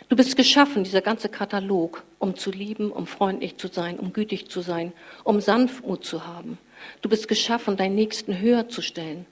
Du 0.08 0.16
bist 0.16 0.36
geschaffen, 0.36 0.84
dieser 0.84 1.02
ganze 1.02 1.28
Katalog, 1.28 2.02
um 2.18 2.34
zu 2.34 2.50
lieben, 2.50 2.90
um 2.90 3.06
freundlich 3.06 3.58
zu 3.58 3.68
sein, 3.68 3.98
um 3.98 4.12
gütig 4.12 4.48
zu 4.48 4.62
sein, 4.62 4.92
um 5.24 5.40
Sanftmut 5.40 6.04
zu 6.04 6.26
haben. 6.26 6.58
Du 7.02 7.08
bist 7.08 7.28
geschaffen, 7.28 7.76
deinen 7.76 7.94
Nächsten 7.94 8.38
höher 8.38 8.68
zu 8.68 8.80
stellen. 8.82 9.26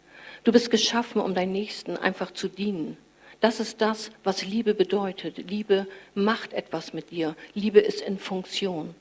Du 0.45 0.53
bist 0.53 0.71
geschaffen, 0.71 1.21
um 1.21 1.35
deinen 1.35 1.53
Nächsten 1.53 1.97
einfach 1.97 2.31
zu 2.31 2.49
dienen. 2.49 2.97
Das 3.41 3.59
ist 3.59 3.81
das, 3.81 4.11
was 4.23 4.45
Liebe 4.45 4.75
bedeutet. 4.75 5.39
Liebe 5.51 5.87
macht 6.15 6.53
etwas 6.53 6.93
mit 6.93 7.11
dir. 7.11 7.35
Liebe 7.55 7.81
ist 7.81 8.03
in 8.03 8.19
Funktion. 8.19 8.95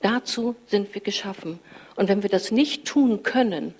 Dazu 0.00 0.56
sind 0.66 0.94
wir 0.94 1.02
geschaffen. 1.02 1.58
Und 1.96 2.08
wenn 2.08 2.22
wir 2.22 2.30
das 2.30 2.50
nicht 2.50 2.86
tun 2.86 3.22
können, 3.22 3.74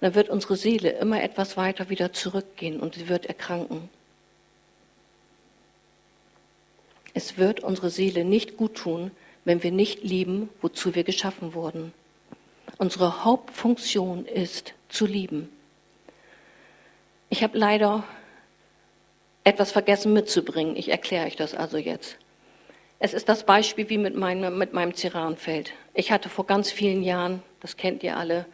dann 0.00 0.14
wird 0.14 0.28
unsere 0.28 0.56
Seele 0.56 0.90
immer 0.90 1.22
etwas 1.22 1.56
weiter 1.56 1.88
wieder 1.88 2.12
zurückgehen 2.12 2.80
und 2.80 2.96
sie 2.96 3.08
wird 3.08 3.26
erkranken. 3.26 3.88
Es 7.14 7.38
wird 7.38 7.60
unsere 7.60 7.90
Seele 7.90 8.24
nicht 8.24 8.56
gut 8.56 8.74
tun, 8.74 9.10
wenn 9.44 9.62
wir 9.62 9.70
nicht 9.70 10.02
lieben, 10.02 10.48
wozu 10.60 10.94
wir 10.94 11.04
geschaffen 11.04 11.54
wurden. 11.54 11.92
Unsere 12.78 13.24
Hauptfunktion 13.24 14.26
ist 14.26 14.74
zu 14.88 15.06
lieben. 15.06 15.48
Ich 17.28 17.42
habe 17.42 17.56
leider 17.56 18.04
etwas 19.44 19.72
vergessen 19.72 20.12
mitzubringen. 20.12 20.76
Ich 20.76 20.90
erkläre 20.90 21.26
euch 21.26 21.36
das 21.36 21.54
also 21.54 21.76
jetzt. 21.76 22.18
Es 22.98 23.14
ist 23.14 23.28
das 23.28 23.44
Beispiel 23.44 23.88
wie 23.88 23.98
mit 23.98 24.14
meinem, 24.14 24.56
mit 24.58 24.72
meinem 24.72 24.94
Ceranfeld. 24.94 25.72
Ich 25.94 26.12
hatte 26.12 26.28
vor 26.28 26.46
ganz 26.46 26.70
vielen 26.70 27.02
Jahren, 27.02 27.42
das 27.60 27.76
kennt 27.76 28.02
ihr 28.02 28.16
alle, 28.16 28.46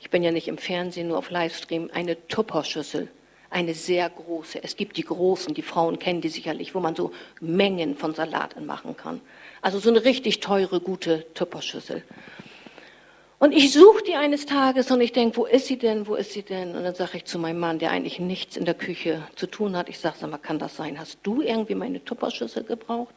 ich 0.00 0.10
bin 0.10 0.22
ja 0.22 0.30
nicht 0.30 0.46
im 0.46 0.58
Fernsehen, 0.58 1.08
nur 1.08 1.18
auf 1.18 1.30
Livestream, 1.30 1.90
eine 1.92 2.28
Tupperschüssel 2.28 3.08
eine 3.50 3.74
sehr 3.74 4.08
große. 4.08 4.62
Es 4.62 4.76
gibt 4.76 4.96
die 4.96 5.04
großen, 5.04 5.54
die 5.54 5.62
Frauen 5.62 5.98
kennen 5.98 6.20
die 6.20 6.28
sicherlich, 6.28 6.74
wo 6.74 6.80
man 6.80 6.94
so 6.94 7.12
Mengen 7.40 7.96
von 7.96 8.14
Salat 8.14 8.60
machen 8.60 8.96
kann. 8.96 9.20
Also 9.62 9.78
so 9.78 9.88
eine 9.88 10.04
richtig 10.04 10.40
teure, 10.40 10.80
gute 10.80 11.26
Tupperschüssel. 11.34 12.02
Und 13.40 13.52
ich 13.52 13.72
suche 13.72 14.02
die 14.02 14.16
eines 14.16 14.46
Tages 14.46 14.90
und 14.90 15.00
ich 15.00 15.12
denke, 15.12 15.36
wo 15.36 15.44
ist 15.44 15.66
sie 15.66 15.78
denn, 15.78 16.08
wo 16.08 16.16
ist 16.16 16.32
sie 16.32 16.42
denn? 16.42 16.74
Und 16.74 16.82
dann 16.82 16.94
sage 16.94 17.18
ich 17.18 17.24
zu 17.24 17.38
meinem 17.38 17.60
Mann, 17.60 17.78
der 17.78 17.92
eigentlich 17.92 18.18
nichts 18.18 18.56
in 18.56 18.64
der 18.64 18.74
Küche 18.74 19.22
zu 19.36 19.46
tun 19.46 19.76
hat, 19.76 19.88
ich 19.88 20.00
sage, 20.00 20.16
sag 20.18 20.30
mal, 20.30 20.38
kann 20.38 20.58
das 20.58 20.74
sein? 20.74 20.98
Hast 20.98 21.20
du 21.22 21.40
irgendwie 21.40 21.76
meine 21.76 22.04
Tupperschüssel 22.04 22.64
gebraucht? 22.64 23.14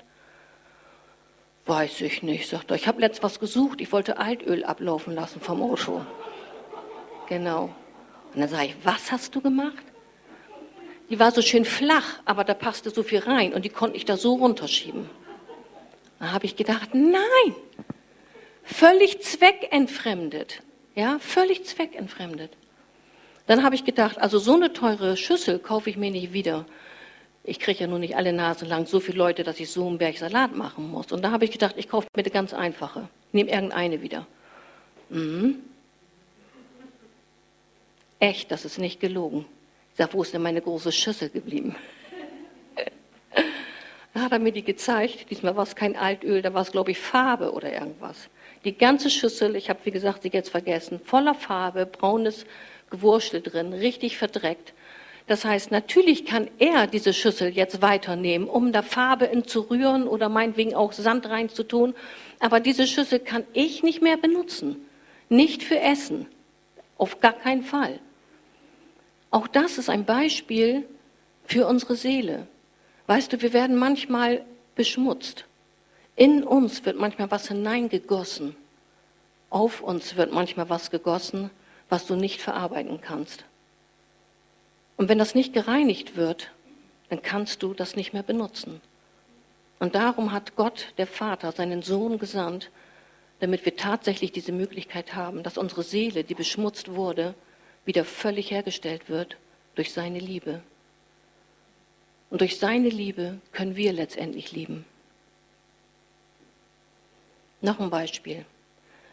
Weiß 1.65 2.01
ich 2.01 2.21
nicht, 2.21 2.47
sagt 2.47 2.69
er. 2.69 2.75
Ich 2.75 2.87
habe 2.87 3.01
letzt 3.01 3.23
was 3.23 3.39
gesucht, 3.39 3.81
ich 3.81 3.91
wollte 3.91 4.17
Altöl 4.17 4.63
ablaufen 4.63 5.15
lassen 5.15 5.41
vom 5.41 5.61
Auto. 5.63 6.01
Genau. 7.27 7.73
Und 8.33 8.41
dann 8.41 8.49
sage 8.49 8.65
ich, 8.65 8.75
was 8.83 9.11
hast 9.11 9.33
du 9.33 9.41
gemacht? 9.41 9.83
Die 11.09 11.19
war 11.19 11.31
so 11.31 11.41
schön 11.41 11.65
flach, 11.65 12.19
aber 12.25 12.43
da 12.43 12.53
passte 12.53 12.91
so 12.91 13.01
viel 13.03 13.19
rein 13.19 13.53
und 13.53 13.65
die 13.65 13.69
konnte 13.69 13.97
ich 13.97 14.05
da 14.05 14.17
so 14.17 14.35
runterschieben. 14.35 15.09
Da 16.19 16.31
habe 16.31 16.45
ich 16.45 16.55
gedacht, 16.55 16.91
nein, 16.93 17.55
völlig 18.73 19.21
zweckentfremdet. 19.21 20.61
Ja, 20.95 21.19
völlig 21.19 21.65
zweckentfremdet. 21.65 22.51
Dann 23.47 23.63
habe 23.63 23.75
ich 23.75 23.85
gedacht, 23.85 24.17
also 24.17 24.39
so 24.39 24.55
eine 24.55 24.73
teure 24.73 25.17
Schüssel 25.17 25.59
kaufe 25.59 25.89
ich 25.89 25.97
mir 25.97 26.11
nicht 26.11 26.33
wieder. 26.33 26.65
Ich 27.43 27.59
kriege 27.59 27.79
ja 27.79 27.87
nur 27.87 27.99
nicht 27.99 28.15
alle 28.15 28.33
Nasen 28.33 28.67
lang 28.67 28.85
so 28.85 28.99
viele 28.99 29.17
Leute, 29.17 29.43
dass 29.43 29.59
ich 29.59 29.71
so 29.71 29.87
einen 29.87 29.97
Berg 29.97 30.17
Salat 30.17 30.55
machen 30.55 30.89
muss. 30.89 31.11
Und 31.11 31.23
da 31.23 31.31
habe 31.31 31.45
ich 31.45 31.51
gedacht, 31.51 31.75
ich 31.77 31.89
kaufe 31.89 32.07
mir 32.15 32.23
eine 32.23 32.31
ganz 32.31 32.53
einfache. 32.53 33.07
Nehme 33.31 33.51
irgendeine 33.51 34.01
wieder. 34.01 34.27
Mhm. 35.09 35.55
Echt, 38.19 38.51
das 38.51 38.65
ist 38.65 38.77
nicht 38.77 38.99
gelogen. 38.99 39.45
Ich 39.91 39.97
sage, 39.97 40.13
wo 40.13 40.21
ist 40.21 40.33
denn 40.33 40.43
meine 40.43 40.61
große 40.61 40.91
Schüssel 40.91 41.29
geblieben? 41.29 41.75
da 44.13 44.21
hat 44.21 44.31
er 44.31 44.39
mir 44.39 44.51
die 44.51 44.63
gezeigt. 44.63 45.31
Diesmal 45.31 45.55
war 45.55 45.63
es 45.63 45.75
kein 45.75 45.95
Altöl, 45.95 46.43
da 46.43 46.53
war 46.53 46.61
es, 46.61 46.71
glaube 46.71 46.91
ich, 46.91 46.99
Farbe 46.99 47.51
oder 47.51 47.73
irgendwas. 47.73 48.29
Die 48.63 48.77
ganze 48.77 49.09
Schüssel, 49.09 49.55
ich 49.55 49.69
habe, 49.69 49.79
wie 49.83 49.91
gesagt, 49.91 50.23
sie 50.23 50.29
jetzt 50.29 50.49
vergessen, 50.49 50.99
voller 51.03 51.33
Farbe, 51.33 51.85
braunes 51.85 52.45
Gewurschtel 52.89 53.41
drin, 53.41 53.73
richtig 53.73 54.17
verdreckt. 54.17 54.73
Das 55.27 55.45
heißt, 55.45 55.71
natürlich 55.71 56.25
kann 56.25 56.49
er 56.59 56.87
diese 56.87 57.13
Schüssel 57.13 57.49
jetzt 57.49 57.81
weiternehmen, 57.81 58.47
um 58.47 58.71
da 58.71 58.81
Farbe 58.81 59.25
in 59.25 59.45
zu 59.45 59.61
rühren 59.61 60.07
oder 60.07 60.29
meinetwegen 60.29 60.75
auch 60.75 60.91
Sand 60.91 61.27
reinzutun. 61.29 61.95
Aber 62.39 62.59
diese 62.59 62.85
Schüssel 62.85 63.19
kann 63.19 63.45
ich 63.53 63.81
nicht 63.81 64.01
mehr 64.01 64.17
benutzen. 64.17 64.77
Nicht 65.29 65.63
für 65.63 65.79
Essen. 65.79 66.27
Auf 66.97 67.19
gar 67.19 67.33
keinen 67.33 67.63
Fall. 67.63 67.99
Auch 69.29 69.47
das 69.47 69.77
ist 69.77 69.89
ein 69.89 70.05
Beispiel 70.05 70.85
für 71.45 71.65
unsere 71.65 71.95
Seele. 71.95 72.47
Weißt 73.07 73.31
du, 73.31 73.41
wir 73.41 73.53
werden 73.53 73.77
manchmal 73.77 74.43
beschmutzt. 74.75 75.45
In 76.15 76.43
uns 76.43 76.85
wird 76.85 76.97
manchmal 76.97 77.31
was 77.31 77.47
hineingegossen. 77.47 78.55
Auf 79.49 79.81
uns 79.81 80.15
wird 80.15 80.31
manchmal 80.31 80.69
was 80.69 80.91
gegossen, 80.91 81.49
was 81.89 82.05
du 82.05 82.15
nicht 82.15 82.41
verarbeiten 82.41 83.01
kannst. 83.01 83.45
Und 84.97 85.09
wenn 85.09 85.17
das 85.17 85.35
nicht 85.35 85.53
gereinigt 85.53 86.15
wird, 86.15 86.51
dann 87.09 87.21
kannst 87.21 87.63
du 87.63 87.73
das 87.73 87.95
nicht 87.95 88.13
mehr 88.13 88.23
benutzen. 88.23 88.81
Und 89.79 89.95
darum 89.95 90.31
hat 90.31 90.55
Gott, 90.55 90.93
der 90.97 91.07
Vater, 91.07 91.51
seinen 91.51 91.81
Sohn 91.81 92.19
gesandt, 92.19 92.69
damit 93.39 93.65
wir 93.65 93.75
tatsächlich 93.75 94.31
diese 94.31 94.51
Möglichkeit 94.51 95.15
haben, 95.15 95.41
dass 95.41 95.57
unsere 95.57 95.81
Seele, 95.81 96.23
die 96.23 96.35
beschmutzt 96.35 96.93
wurde, 96.93 97.33
wieder 97.83 98.05
völlig 98.05 98.51
hergestellt 98.51 99.09
wird 99.09 99.37
durch 99.75 99.91
seine 99.91 100.19
Liebe. 100.19 100.61
Und 102.29 102.41
durch 102.41 102.59
seine 102.59 102.89
Liebe 102.89 103.39
können 103.51 103.75
wir 103.75 103.91
letztendlich 103.91 104.51
lieben. 104.51 104.85
Noch 107.63 107.79
ein 107.79 107.91
Beispiel. 107.91 108.43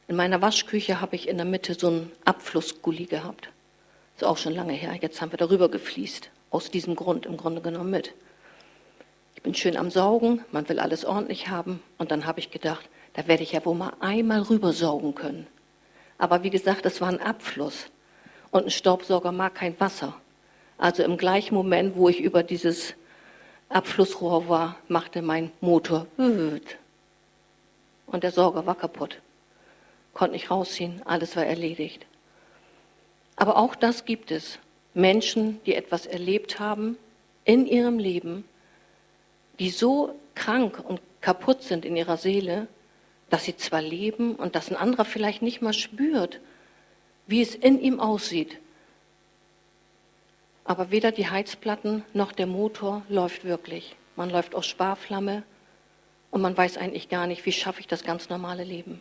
In 0.08 0.16
meiner 0.16 0.40
Waschküche 0.40 1.02
habe 1.02 1.16
ich 1.16 1.28
in 1.28 1.36
der 1.36 1.44
Mitte 1.44 1.74
so 1.74 1.88
einen 1.88 2.12
Abflussgully 2.24 3.04
gehabt. 3.04 3.50
Ist 4.16 4.24
auch 4.24 4.38
schon 4.38 4.54
lange 4.54 4.72
her. 4.72 4.94
Jetzt 4.98 5.20
haben 5.20 5.32
wir 5.32 5.36
darüber 5.36 5.68
gefließt. 5.68 6.30
Aus 6.50 6.70
diesem 6.70 6.96
Grund 6.96 7.26
im 7.26 7.36
Grunde 7.36 7.60
genommen 7.60 7.90
mit. 7.90 8.14
Ich 9.34 9.42
bin 9.42 9.54
schön 9.54 9.76
am 9.76 9.90
Saugen, 9.90 10.42
man 10.50 10.66
will 10.70 10.80
alles 10.80 11.04
ordentlich 11.04 11.48
haben. 11.48 11.82
Und 11.98 12.10
dann 12.10 12.24
habe 12.24 12.40
ich 12.40 12.50
gedacht, 12.50 12.88
da 13.12 13.26
werde 13.26 13.42
ich 13.42 13.52
ja 13.52 13.62
wohl 13.66 13.74
mal 13.74 13.92
einmal 14.00 14.40
rübersaugen 14.40 15.14
können. 15.14 15.46
Aber 16.16 16.42
wie 16.42 16.50
gesagt, 16.50 16.86
es 16.86 17.02
war 17.02 17.08
ein 17.08 17.20
Abfluss. 17.20 17.90
Und 18.50 18.64
ein 18.64 18.70
Staubsauger 18.70 19.30
mag 19.30 19.56
kein 19.56 19.78
Wasser. 19.78 20.14
Also 20.78 21.02
im 21.02 21.18
gleichen 21.18 21.54
Moment, 21.54 21.96
wo 21.96 22.08
ich 22.08 22.20
über 22.20 22.42
dieses 22.42 22.94
Abflussrohr 23.68 24.48
war, 24.48 24.76
machte 24.88 25.20
mein 25.20 25.52
Motor 25.60 26.06
und 28.08 28.24
der 28.24 28.32
Sauger 28.32 28.66
war 28.66 28.74
kaputt. 28.74 29.20
Konnte 30.14 30.32
nicht 30.32 30.50
rausziehen, 30.50 31.02
alles 31.04 31.36
war 31.36 31.46
erledigt. 31.46 32.06
Aber 33.36 33.56
auch 33.56 33.74
das 33.74 34.04
gibt 34.04 34.30
es. 34.30 34.58
Menschen, 34.94 35.60
die 35.64 35.74
etwas 35.74 36.06
erlebt 36.06 36.58
haben 36.58 36.96
in 37.44 37.66
ihrem 37.66 37.98
Leben, 37.98 38.44
die 39.58 39.70
so 39.70 40.18
krank 40.34 40.82
und 40.84 41.00
kaputt 41.20 41.62
sind 41.62 41.84
in 41.84 41.96
ihrer 41.96 42.16
Seele, 42.16 42.66
dass 43.30 43.44
sie 43.44 43.56
zwar 43.56 43.82
leben 43.82 44.34
und 44.34 44.56
dass 44.56 44.70
ein 44.70 44.76
anderer 44.76 45.04
vielleicht 45.04 45.42
nicht 45.42 45.62
mal 45.62 45.72
spürt, 45.72 46.40
wie 47.26 47.42
es 47.42 47.54
in 47.54 47.80
ihm 47.80 48.00
aussieht. 48.00 48.58
Aber 50.64 50.90
weder 50.90 51.12
die 51.12 51.28
Heizplatten 51.28 52.04
noch 52.12 52.32
der 52.32 52.46
Motor 52.46 53.02
läuft 53.08 53.44
wirklich. 53.44 53.96
Man 54.16 54.30
läuft 54.30 54.54
aus 54.54 54.66
Sparflamme 54.66 55.42
und 56.30 56.40
man 56.40 56.56
weiß 56.56 56.76
eigentlich 56.76 57.08
gar 57.08 57.26
nicht, 57.26 57.46
wie 57.46 57.52
schaffe 57.52 57.80
ich 57.80 57.86
das 57.86 58.04
ganz 58.04 58.28
normale 58.28 58.64
Leben. 58.64 59.00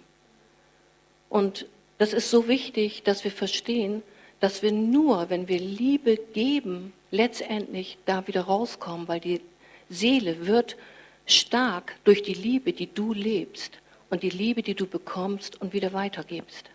Und 1.29 1.65
das 1.97 2.13
ist 2.13 2.29
so 2.29 2.47
wichtig, 2.47 3.03
dass 3.03 3.23
wir 3.23 3.31
verstehen, 3.31 4.03
dass 4.39 4.61
wir 4.61 4.71
nur, 4.71 5.29
wenn 5.29 5.47
wir 5.47 5.59
Liebe 5.59 6.17
geben, 6.33 6.93
letztendlich 7.11 7.97
da 8.05 8.27
wieder 8.27 8.41
rauskommen, 8.41 9.07
weil 9.07 9.19
die 9.19 9.41
Seele 9.89 10.45
wird 10.45 10.77
stark 11.25 11.95
durch 12.03 12.21
die 12.21 12.33
Liebe, 12.33 12.73
die 12.73 12.93
du 12.93 13.13
lebst 13.13 13.79
und 14.09 14.23
die 14.23 14.29
Liebe, 14.29 14.61
die 14.61 14.75
du 14.75 14.85
bekommst 14.85 15.59
und 15.61 15.73
wieder 15.73 15.93
weitergibst. 15.93 16.69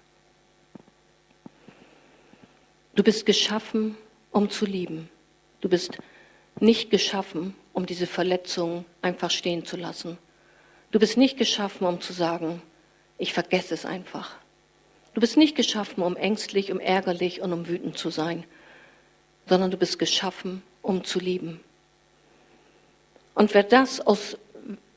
Du 2.94 3.02
bist 3.02 3.24
geschaffen, 3.24 3.96
um 4.30 4.50
zu 4.50 4.66
lieben. 4.66 5.08
Du 5.60 5.68
bist 5.68 5.98
nicht 6.60 6.90
geschaffen, 6.90 7.54
um 7.72 7.86
diese 7.86 8.06
Verletzung 8.06 8.84
einfach 9.00 9.30
stehen 9.30 9.64
zu 9.64 9.76
lassen. 9.76 10.18
Du 10.92 10.98
bist 10.98 11.16
nicht 11.16 11.38
geschaffen, 11.38 11.86
um 11.86 12.00
zu 12.00 12.12
sagen, 12.12 12.62
ich 13.18 13.32
vergesse 13.32 13.74
es 13.74 13.84
einfach. 13.84 14.36
Du 15.14 15.20
bist 15.20 15.36
nicht 15.36 15.56
geschaffen, 15.56 16.02
um 16.02 16.16
ängstlich, 16.16 16.70
um 16.70 16.80
ärgerlich 16.80 17.40
und 17.40 17.52
um 17.52 17.66
wütend 17.66 17.98
zu 17.98 18.10
sein, 18.10 18.44
sondern 19.48 19.70
du 19.70 19.76
bist 19.76 19.98
geschaffen, 19.98 20.62
um 20.82 21.02
zu 21.02 21.18
lieben. 21.18 21.60
Und 23.34 23.54
wer 23.54 23.62
das 23.62 24.00
aus 24.00 24.36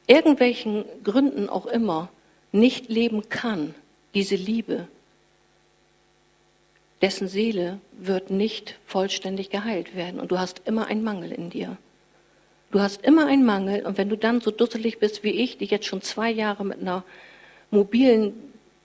irgendwelchen 0.07 0.85
Gründen 1.03 1.49
auch 1.49 1.65
immer 1.65 2.09
nicht 2.51 2.89
leben 2.89 3.29
kann, 3.29 3.73
diese 4.13 4.35
Liebe, 4.35 4.87
dessen 7.01 7.27
Seele 7.27 7.79
wird 7.93 8.29
nicht 8.29 8.79
vollständig 8.85 9.49
geheilt 9.49 9.95
werden. 9.95 10.19
Und 10.19 10.31
du 10.31 10.39
hast 10.39 10.61
immer 10.65 10.87
einen 10.87 11.03
Mangel 11.03 11.31
in 11.31 11.49
dir. 11.49 11.77
Du 12.75 12.81
hast 12.81 13.05
immer 13.05 13.27
einen 13.27 13.45
Mangel. 13.45 13.85
Und 13.85 13.97
wenn 13.97 14.09
du 14.09 14.17
dann 14.17 14.41
so 14.41 14.51
dusselig 14.51 14.99
bist 14.99 15.23
wie 15.23 15.29
ich, 15.29 15.57
die 15.57 15.63
jetzt 15.63 15.85
schon 15.85 16.01
zwei 16.01 16.29
Jahre 16.29 16.65
mit 16.65 16.81
einer 16.81 17.05
mobilen 17.71 18.33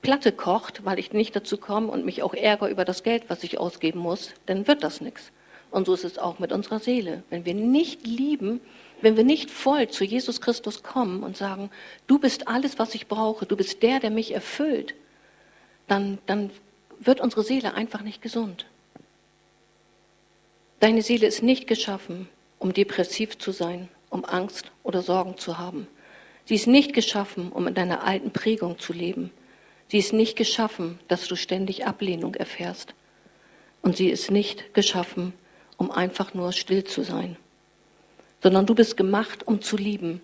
Platte 0.00 0.30
kocht, 0.30 0.84
weil 0.84 1.00
ich 1.00 1.12
nicht 1.12 1.34
dazu 1.34 1.56
komme 1.56 1.88
und 1.88 2.04
mich 2.04 2.22
auch 2.22 2.32
ärgere 2.32 2.70
über 2.70 2.84
das 2.84 3.02
Geld, 3.02 3.24
was 3.26 3.42
ich 3.42 3.58
ausgeben 3.58 3.98
muss, 3.98 4.30
dann 4.46 4.68
wird 4.68 4.84
das 4.84 5.00
nichts. 5.00 5.32
Und 5.72 5.86
so 5.86 5.94
ist 5.94 6.04
es 6.04 6.18
auch 6.18 6.38
mit 6.38 6.52
unserer 6.52 6.78
Seele. 6.78 7.24
Wenn 7.30 7.44
wir 7.44 7.54
nicht 7.54 8.06
lieben, 8.06 8.60
wenn 9.02 9.16
wir 9.16 9.24
nicht 9.24 9.50
voll 9.50 9.88
zu 9.88 10.04
Jesus 10.04 10.40
Christus 10.40 10.84
kommen 10.84 11.24
und 11.24 11.36
sagen, 11.36 11.68
du 12.06 12.20
bist 12.20 12.46
alles, 12.46 12.78
was 12.78 12.94
ich 12.94 13.08
brauche, 13.08 13.44
du 13.44 13.56
bist 13.56 13.82
der, 13.82 13.98
der 13.98 14.10
mich 14.10 14.32
erfüllt, 14.32 14.94
dann, 15.88 16.18
dann 16.26 16.52
wird 17.00 17.20
unsere 17.20 17.42
Seele 17.42 17.74
einfach 17.74 18.02
nicht 18.02 18.22
gesund. 18.22 18.66
Deine 20.78 21.02
Seele 21.02 21.26
ist 21.26 21.42
nicht 21.42 21.66
geschaffen, 21.66 22.28
um 22.60 22.72
depressiv 22.72 23.38
zu 23.38 23.50
sein, 23.50 23.88
um 24.10 24.24
Angst 24.24 24.70
oder 24.84 25.02
Sorgen 25.02 25.36
zu 25.36 25.58
haben. 25.58 25.88
Sie 26.44 26.54
ist 26.54 26.68
nicht 26.68 26.92
geschaffen, 26.92 27.50
um 27.50 27.66
in 27.66 27.74
deiner 27.74 28.04
alten 28.04 28.30
Prägung 28.30 28.78
zu 28.78 28.92
leben. 28.92 29.32
Sie 29.88 29.98
ist 29.98 30.12
nicht 30.12 30.36
geschaffen, 30.36 31.00
dass 31.08 31.26
du 31.26 31.34
ständig 31.34 31.86
Ablehnung 31.86 32.34
erfährst. 32.36 32.94
Und 33.82 33.96
sie 33.96 34.08
ist 34.08 34.30
nicht 34.30 34.74
geschaffen, 34.74 35.32
um 35.76 35.90
einfach 35.90 36.34
nur 36.34 36.52
still 36.52 36.84
zu 36.84 37.02
sein, 37.02 37.36
sondern 38.42 38.66
du 38.66 38.74
bist 38.74 38.96
gemacht, 38.96 39.46
um 39.46 39.62
zu 39.62 39.76
lieben. 39.76 40.20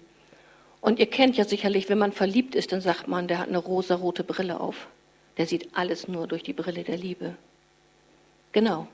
Und 0.82 0.98
ihr 0.98 1.06
kennt 1.06 1.36
ja 1.38 1.44
sicherlich, 1.44 1.88
wenn 1.88 1.98
man 1.98 2.12
verliebt 2.12 2.54
ist, 2.54 2.72
dann 2.72 2.82
sagt 2.82 3.08
man, 3.08 3.26
der 3.26 3.38
hat 3.38 3.48
eine 3.48 3.58
rosarote 3.58 4.22
Brille 4.22 4.60
auf. 4.60 4.88
Der 5.38 5.46
sieht 5.46 5.70
alles 5.74 6.06
nur 6.08 6.26
durch 6.26 6.42
die 6.42 6.52
Brille 6.52 6.84
der 6.84 6.98
Liebe. 6.98 7.36
Genau. 8.52 8.88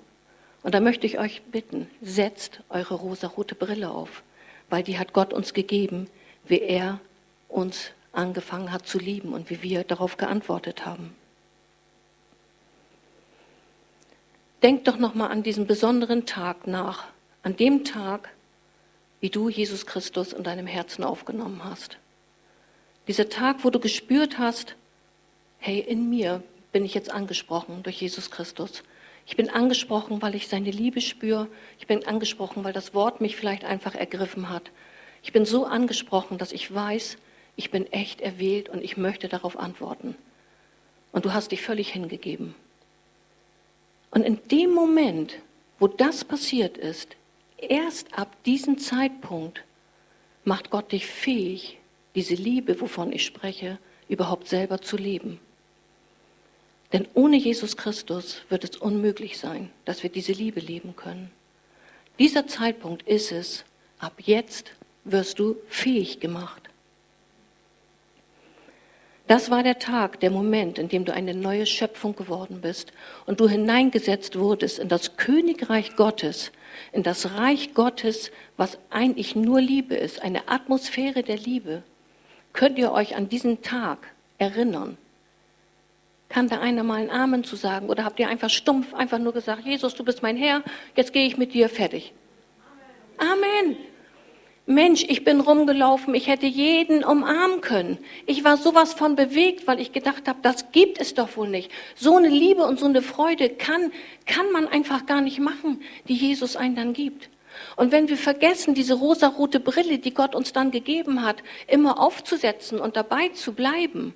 Und 0.63 0.75
da 0.75 0.81
möchte 0.81 1.07
ich 1.07 1.19
euch 1.19 1.43
bitten, 1.43 1.91
setzt 2.01 2.61
eure 2.69 2.95
rosarote 2.95 3.55
Brille 3.55 3.91
auf, 3.91 4.23
weil 4.71 4.83
die 4.83 4.99
hat 4.99 5.13
Gott 5.13 5.33
uns 5.33 5.55
gegeben, 5.55 6.09
wie 6.47 6.61
er 6.61 7.01
uns 7.49 7.91
angefangen 8.13 8.73
hat 8.73 8.87
zu 8.87 8.99
lieben 8.99 9.33
und 9.33 9.51
wie 9.51 9.63
wir 9.63 9.85
darauf 9.85 10.17
geantwortet 10.17 10.87
haben. 10.87 11.15
Denk 14.63 14.85
doch 14.85 14.99
noch 14.99 15.15
mal 15.15 15.29
an 15.29 15.43
diesen 15.43 15.67
besonderen 15.67 16.25
Tag 16.25 16.69
nach, 16.69 17.09
an 17.43 17.57
dem 17.57 17.85
Tag, 17.85 18.31
wie 19.21 19.31
du 19.31 19.49
Jesus 19.49 19.87
Christus 19.87 20.33
in 20.33 20.45
deinem 20.45 20.67
Herzen 20.69 21.03
aufgenommen 21.03 21.65
hast. 21.65 21.99
Dieser 23.09 23.29
Tag, 23.29 23.65
wo 23.65 23.71
du 23.71 23.81
gespürt 23.81 24.39
hast, 24.39 24.77
hey, 25.59 25.81
in 25.81 26.09
mir 26.09 26.43
bin 26.71 26.85
ich 26.85 26.95
jetzt 26.95 27.11
angesprochen 27.11 27.83
durch 27.83 28.01
Jesus 28.01 28.31
Christus. 28.31 28.85
Ich 29.27 29.37
bin 29.37 29.49
angesprochen, 29.49 30.21
weil 30.21 30.35
ich 30.35 30.49
seine 30.49 30.71
Liebe 30.71 31.01
spüre. 31.01 31.49
Ich 31.79 31.87
bin 31.87 32.07
angesprochen, 32.07 32.65
weil 32.65 32.73
das 32.73 32.95
Wort 32.95 33.21
mich 33.21 33.37
vielleicht 33.37 33.65
einfach 33.65 33.95
ergriffen 33.95 34.49
hat. 34.49 34.71
Ich 35.23 35.33
bin 35.33 35.45
so 35.45 35.65
angesprochen, 35.65 36.39
dass 36.39 36.53
ich 36.53 36.73
weiß, 36.73 37.17
ich 37.57 37.71
bin 37.71 37.91
echt 37.93 38.21
erwählt 38.21 38.69
und 38.69 38.83
ich 38.83 38.97
möchte 38.97 39.29
darauf 39.29 39.59
antworten. 39.59 40.17
Und 41.13 41.25
du 41.25 41.33
hast 41.33 41.53
dich 41.53 41.63
völlig 41.63 41.93
hingegeben. 41.93 42.55
Und 44.11 44.23
in 44.23 44.41
dem 44.51 44.73
Moment, 44.73 45.39
wo 45.79 45.87
das 45.87 46.25
passiert 46.25 46.77
ist, 46.77 47.17
erst 47.59 48.19
ab 48.19 48.37
diesem 48.45 48.79
Zeitpunkt 48.79 49.65
macht 50.45 50.71
Gott 50.71 50.93
dich 50.93 51.07
fähig, 51.07 51.79
diese 52.15 52.35
Liebe, 52.35 52.81
wovon 52.81 53.13
ich 53.13 53.25
spreche, 53.25 53.79
überhaupt 54.09 54.49
selber 54.49 54.81
zu 54.81 54.97
leben. 54.97 55.41
Denn 56.93 57.09
ohne 57.15 57.37
Jesus 57.37 57.77
Christus 57.77 58.43
wird 58.49 58.65
es 58.65 58.77
unmöglich 58.77 59.39
sein, 59.39 59.71
dass 59.85 60.03
wir 60.03 60.11
diese 60.11 60.33
Liebe 60.33 60.61
leben 60.61 60.95
können. 60.95 61.31
Dieser 62.19 62.47
Zeitpunkt 62.47 63.09
ist 63.09 63.33
es, 63.33 63.65
ab 63.99 64.15
jetzt 64.19 64.73
wirst 65.05 65.39
du 65.39 65.57
fähig 65.69 66.21
gemacht. 66.21 66.69
Das 69.27 69.51
war 69.51 69.63
der 69.63 69.79
Tag, 69.79 70.21
der 70.21 70.31
Moment, 70.31 70.79
in 70.79 70.89
dem 70.89 71.05
du 71.07 71.15
eine 71.15 71.33
neue 71.33 71.65
Schöpfung 71.65 72.15
geworden 72.15 72.61
bist 72.61 72.93
und 73.25 73.41
du 73.41 73.49
hineingesetzt 73.49 74.39
wurdest 74.39 74.79
in 74.79 74.89
das 74.89 75.17
Königreich 75.17 75.97
Gottes, 75.97 76.53
in 76.93 77.03
das 77.03 77.35
Reich 77.37 77.73
Gottes, 77.73 78.31
was 78.57 78.79
eigentlich 78.91 79.35
nur 79.35 79.61
Liebe 79.61 79.95
ist, 79.95 80.21
eine 80.21 80.49
Atmosphäre 80.49 81.23
der 81.23 81.39
Liebe. 81.39 81.83
Könnt 82.53 82.79
ihr 82.79 82.93
euch 82.93 83.17
an 83.17 83.31
diesen 83.31 83.63
Tag 83.63 84.09
erinnern? 84.37 84.99
Kann 86.33 86.49
da 86.49 86.61
einer 86.61 86.83
mal 86.83 86.95
einen 86.95 87.11
Amen 87.11 87.45
zu 87.45 87.57
sagen 87.57 87.91
oder 87.91 88.07
habt 88.07 88.19
ihr 88.19 88.27
einfach 88.27 88.49
stumpf 88.49 88.95
einfach 88.95 89.19
nur 89.19 89.35
gesagt, 89.35 89.67
Jesus, 89.67 89.95
du 89.95 90.03
bist 90.03 90.23
mein 90.23 90.35
Herr, 90.39 90.63
jetzt 90.97 91.13
gehe 91.13 91.27
ich 91.27 91.37
mit 91.37 91.53
dir 91.53 91.69
fertig? 91.69 92.15
Amen. 93.19 93.77
Mensch, 94.65 95.05
ich 95.07 95.25
bin 95.25 95.41
rumgelaufen, 95.41 96.15
ich 96.15 96.29
hätte 96.29 96.47
jeden 96.47 97.05
umarmen 97.05 97.61
können. 97.61 97.99
Ich 98.25 98.45
war 98.45 98.57
sowas 98.57 98.95
von 98.95 99.15
bewegt, 99.15 99.67
weil 99.67 99.79
ich 99.79 99.93
gedacht 99.93 100.27
habe, 100.27 100.39
das 100.41 100.73
gibt 100.73 100.99
es 101.03 101.13
doch 101.13 101.37
wohl 101.37 101.49
nicht. 101.49 101.71
So 101.97 102.17
eine 102.17 102.29
Liebe 102.29 102.65
und 102.65 102.81
so 102.81 102.87
eine 102.87 103.03
Freude 103.03 103.51
kann, 103.51 103.93
kann 104.25 104.51
man 104.53 104.67
einfach 104.69 105.05
gar 105.05 105.21
nicht 105.21 105.39
machen, 105.39 105.83
die 106.09 106.15
Jesus 106.15 106.57
einen 106.57 106.77
dann 106.77 106.95
gibt. 106.95 107.29
Und 107.77 107.93
wenn 107.93 108.09
wir 108.09 108.17
vergessen, 108.17 108.73
diese 108.73 108.95
rosarote 108.95 109.61
Brille, 109.61 109.99
die 109.99 110.15
Gott 110.15 110.35
uns 110.35 110.55
dann 110.55 110.71
gegeben 110.71 111.23
hat, 111.23 111.43
immer 111.69 112.01
aufzusetzen 112.01 112.81
und 112.81 112.97
dabei 112.97 113.29
zu 113.29 113.53
bleiben, 113.53 114.15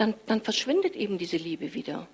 dann, 0.00 0.14
dann 0.26 0.40
verschwindet 0.40 0.96
eben 0.96 1.18
diese 1.18 1.36
Liebe 1.36 1.74
wieder. 1.74 2.08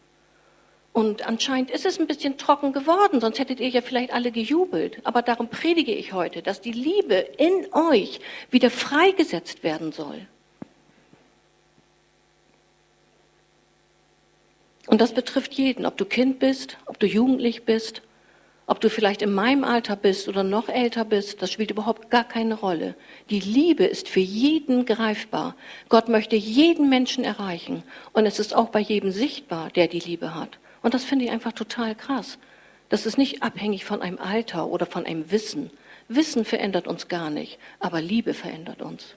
Und 0.92 1.26
anscheinend 1.26 1.70
ist 1.70 1.86
es 1.86 2.00
ein 2.00 2.06
bisschen 2.06 2.36
trocken 2.36 2.72
geworden, 2.72 3.20
sonst 3.20 3.38
hättet 3.38 3.60
ihr 3.60 3.68
ja 3.68 3.80
vielleicht 3.80 4.12
alle 4.12 4.32
gejubelt. 4.32 4.98
Aber 5.04 5.22
darum 5.22 5.48
predige 5.48 5.94
ich 5.94 6.12
heute, 6.12 6.42
dass 6.42 6.60
die 6.60 6.72
Liebe 6.72 7.14
in 7.14 7.66
euch 7.72 8.20
wieder 8.50 8.70
freigesetzt 8.70 9.62
werden 9.62 9.92
soll. 9.92 10.26
Und 14.86 15.00
das 15.00 15.12
betrifft 15.12 15.52
jeden, 15.54 15.86
ob 15.86 15.96
du 15.96 16.06
Kind 16.06 16.38
bist, 16.38 16.78
ob 16.86 16.98
du 16.98 17.06
jugendlich 17.06 17.64
bist, 17.64 18.02
ob 18.66 18.80
du 18.80 18.90
vielleicht 18.90 19.22
in 19.22 19.32
meinem 19.32 19.62
Alter 19.62 19.94
bist 19.94 20.28
oder 20.28 20.42
noch 20.42 20.68
älter 20.68 21.04
bist, 21.04 21.40
das 21.40 21.52
spielt 21.52 21.70
überhaupt 21.70 22.10
gar 22.10 22.24
keine 22.24 22.54
Rolle. 22.54 22.96
Die 23.30 23.38
Liebe 23.38 23.84
ist 23.84 24.08
für 24.08 24.20
jeden 24.20 24.86
greifbar. 24.86 25.54
Gott 25.88 26.08
möchte 26.08 26.34
jeden 26.34 26.88
Menschen 26.88 27.22
erreichen. 27.22 27.84
Und 28.12 28.26
es 28.26 28.40
ist 28.40 28.54
auch 28.54 28.70
bei 28.70 28.80
jedem 28.80 29.12
sichtbar, 29.12 29.70
der 29.70 29.86
die 29.86 30.00
Liebe 30.00 30.34
hat. 30.34 30.58
Und 30.82 30.94
das 30.94 31.04
finde 31.04 31.26
ich 31.26 31.30
einfach 31.30 31.52
total 31.52 31.94
krass. 31.94 32.38
Das 32.88 33.06
ist 33.06 33.18
nicht 33.18 33.42
abhängig 33.42 33.84
von 33.84 34.02
einem 34.02 34.18
Alter 34.18 34.66
oder 34.66 34.86
von 34.86 35.06
einem 35.06 35.30
Wissen. 35.30 35.70
Wissen 36.08 36.44
verändert 36.44 36.88
uns 36.88 37.08
gar 37.08 37.30
nicht, 37.30 37.58
aber 37.78 38.00
Liebe 38.00 38.34
verändert 38.34 38.82
uns. 38.82 39.16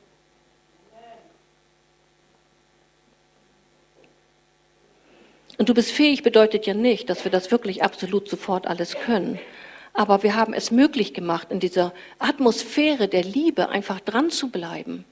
Und 5.60 5.67
du 5.67 5.74
bist 5.74 5.91
fähig 5.91 6.24
bedeutet 6.24 6.65
ja 6.67 6.74
nicht, 6.74 7.10
dass 7.10 7.26
wir 7.26 7.32
das 7.32 7.52
wirklich 7.52 7.84
absolut 7.84 8.30
sofort 8.30 8.65
alles 8.65 8.95
können. 8.95 9.39
Aber 9.91 10.24
wir 10.24 10.34
haben 10.34 10.54
es 10.54 10.72
möglich 10.72 11.13
gemacht, 11.13 11.52
in 11.52 11.60
dieser 11.60 11.93
Atmosphäre 12.17 13.10
der 13.10 13.24
Liebe 13.24 13.67
einfach 13.67 14.00
dran 14.00 14.30
zu 14.30 14.50
bleiben. 14.50 15.04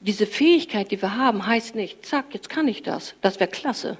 Diese 0.00 0.26
Fähigkeit, 0.26 0.90
die 0.90 1.00
wir 1.00 1.16
haben, 1.16 1.46
heißt 1.46 1.76
nicht, 1.76 2.04
zack, 2.04 2.34
jetzt 2.34 2.48
kann 2.48 2.66
ich 2.66 2.82
das. 2.82 3.14
Das 3.20 3.38
wäre 3.38 3.48
klasse. 3.48 3.96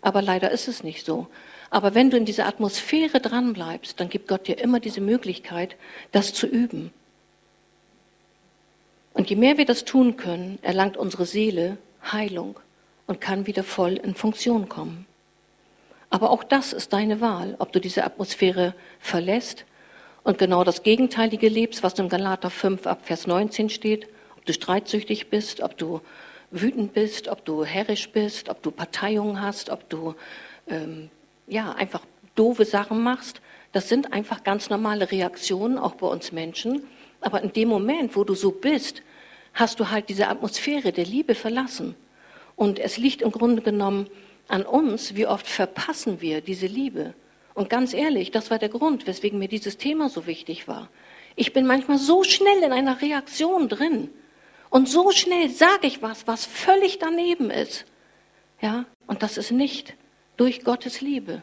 Aber 0.00 0.22
leider 0.22 0.50
ist 0.50 0.66
es 0.66 0.82
nicht 0.82 1.06
so. 1.06 1.28
Aber 1.70 1.94
wenn 1.94 2.10
du 2.10 2.16
in 2.16 2.24
dieser 2.24 2.46
Atmosphäre 2.46 3.20
dranbleibst, 3.20 4.00
dann 4.00 4.08
gibt 4.08 4.26
Gott 4.26 4.48
dir 4.48 4.58
immer 4.58 4.80
diese 4.80 5.00
Möglichkeit, 5.00 5.76
das 6.10 6.34
zu 6.34 6.48
üben. 6.48 6.92
Und 9.14 9.30
je 9.30 9.36
mehr 9.36 9.56
wir 9.56 9.66
das 9.66 9.84
tun 9.84 10.16
können, 10.16 10.58
erlangt 10.62 10.96
unsere 10.96 11.26
Seele 11.26 11.78
Heilung 12.10 12.58
und 13.10 13.20
kann 13.20 13.48
wieder 13.48 13.64
voll 13.64 13.94
in 13.94 14.14
Funktion 14.14 14.68
kommen. 14.68 15.04
Aber 16.10 16.30
auch 16.30 16.44
das 16.44 16.72
ist 16.72 16.92
deine 16.92 17.20
Wahl, 17.20 17.56
ob 17.58 17.72
du 17.72 17.80
diese 17.80 18.04
Atmosphäre 18.04 18.72
verlässt 19.00 19.64
und 20.22 20.38
genau 20.38 20.62
das 20.62 20.84
Gegenteilige 20.84 21.48
lebst, 21.48 21.82
was 21.82 21.98
im 21.98 22.08
Galater 22.08 22.50
5 22.50 22.86
ab 22.86 23.00
Vers 23.02 23.26
19 23.26 23.68
steht, 23.68 24.06
ob 24.36 24.46
du 24.46 24.52
streitsüchtig 24.52 25.28
bist, 25.28 25.60
ob 25.60 25.76
du 25.76 26.00
wütend 26.52 26.94
bist, 26.94 27.26
ob 27.26 27.44
du 27.44 27.64
herrisch 27.64 28.10
bist, 28.10 28.48
ob 28.48 28.62
du 28.62 28.70
Parteiungen 28.70 29.42
hast, 29.42 29.70
ob 29.70 29.88
du 29.88 30.14
ähm, 30.68 31.10
ja 31.48 31.72
einfach 31.72 32.02
doofe 32.36 32.64
Sachen 32.64 33.02
machst. 33.02 33.40
Das 33.72 33.88
sind 33.88 34.12
einfach 34.12 34.44
ganz 34.44 34.70
normale 34.70 35.10
Reaktionen, 35.10 35.78
auch 35.78 35.96
bei 35.96 36.06
uns 36.06 36.30
Menschen. 36.30 36.84
Aber 37.20 37.42
in 37.42 37.52
dem 37.52 37.70
Moment, 37.70 38.14
wo 38.14 38.22
du 38.22 38.34
so 38.34 38.52
bist, 38.52 39.02
hast 39.52 39.80
du 39.80 39.90
halt 39.90 40.08
diese 40.08 40.28
Atmosphäre 40.28 40.92
der 40.92 41.06
Liebe 41.06 41.34
verlassen. 41.34 41.96
Und 42.60 42.78
es 42.78 42.98
liegt 42.98 43.22
im 43.22 43.30
Grunde 43.30 43.62
genommen 43.62 44.10
an 44.46 44.66
uns, 44.66 45.14
wie 45.14 45.26
oft 45.26 45.46
verpassen 45.46 46.20
wir 46.20 46.42
diese 46.42 46.66
Liebe. 46.66 47.14
Und 47.54 47.70
ganz 47.70 47.94
ehrlich, 47.94 48.32
das 48.32 48.50
war 48.50 48.58
der 48.58 48.68
Grund, 48.68 49.06
weswegen 49.06 49.38
mir 49.38 49.48
dieses 49.48 49.78
Thema 49.78 50.10
so 50.10 50.26
wichtig 50.26 50.68
war. 50.68 50.90
Ich 51.36 51.54
bin 51.54 51.66
manchmal 51.66 51.96
so 51.96 52.22
schnell 52.22 52.62
in 52.62 52.70
einer 52.70 53.00
Reaktion 53.00 53.70
drin 53.70 54.10
und 54.68 54.90
so 54.90 55.10
schnell 55.10 55.48
sage 55.48 55.86
ich 55.86 56.02
was, 56.02 56.26
was 56.26 56.44
völlig 56.44 56.98
daneben 56.98 57.48
ist. 57.50 57.86
Ja, 58.60 58.84
und 59.06 59.22
das 59.22 59.38
ist 59.38 59.52
nicht 59.52 59.94
durch 60.36 60.62
Gottes 60.62 61.00
Liebe, 61.00 61.40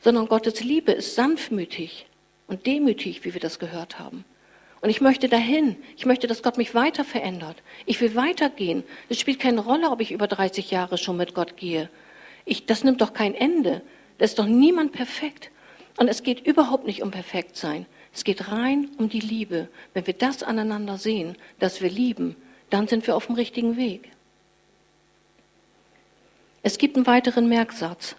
sondern 0.00 0.28
Gottes 0.28 0.64
Liebe 0.64 0.92
ist 0.92 1.14
sanftmütig 1.14 2.06
und 2.46 2.64
demütig, 2.64 3.26
wie 3.26 3.34
wir 3.34 3.40
das 3.42 3.58
gehört 3.58 3.98
haben. 3.98 4.24
Und 4.82 4.90
ich 4.90 5.00
möchte 5.00 5.28
dahin. 5.28 5.76
Ich 5.96 6.06
möchte, 6.06 6.26
dass 6.26 6.42
Gott 6.42 6.58
mich 6.58 6.74
weiter 6.74 7.04
verändert. 7.04 7.62
Ich 7.86 8.00
will 8.00 8.14
weitergehen. 8.16 8.82
Es 9.08 9.18
spielt 9.18 9.38
keine 9.38 9.60
Rolle, 9.60 9.90
ob 9.90 10.00
ich 10.00 10.10
über 10.10 10.26
30 10.26 10.70
Jahre 10.72 10.98
schon 10.98 11.16
mit 11.16 11.34
Gott 11.34 11.56
gehe. 11.56 11.88
Ich, 12.44 12.66
das 12.66 12.82
nimmt 12.82 13.00
doch 13.00 13.14
kein 13.14 13.34
Ende. 13.34 13.80
Da 14.18 14.24
ist 14.24 14.40
doch 14.40 14.46
niemand 14.46 14.92
perfekt. 14.92 15.50
Und 15.98 16.08
es 16.08 16.24
geht 16.24 16.44
überhaupt 16.44 16.84
nicht 16.84 17.00
um 17.02 17.12
perfekt 17.12 17.56
sein. 17.56 17.86
Es 18.12 18.24
geht 18.24 18.50
rein 18.50 18.90
um 18.98 19.08
die 19.08 19.20
Liebe. 19.20 19.68
Wenn 19.94 20.06
wir 20.06 20.14
das 20.14 20.42
aneinander 20.42 20.98
sehen, 20.98 21.36
dass 21.60 21.80
wir 21.80 21.88
lieben, 21.88 22.34
dann 22.68 22.88
sind 22.88 23.06
wir 23.06 23.14
auf 23.14 23.26
dem 23.26 23.36
richtigen 23.36 23.76
Weg. 23.76 24.10
Es 26.64 26.76
gibt 26.76 26.96
einen 26.96 27.06
weiteren 27.06 27.48
Merksatz. 27.48 28.16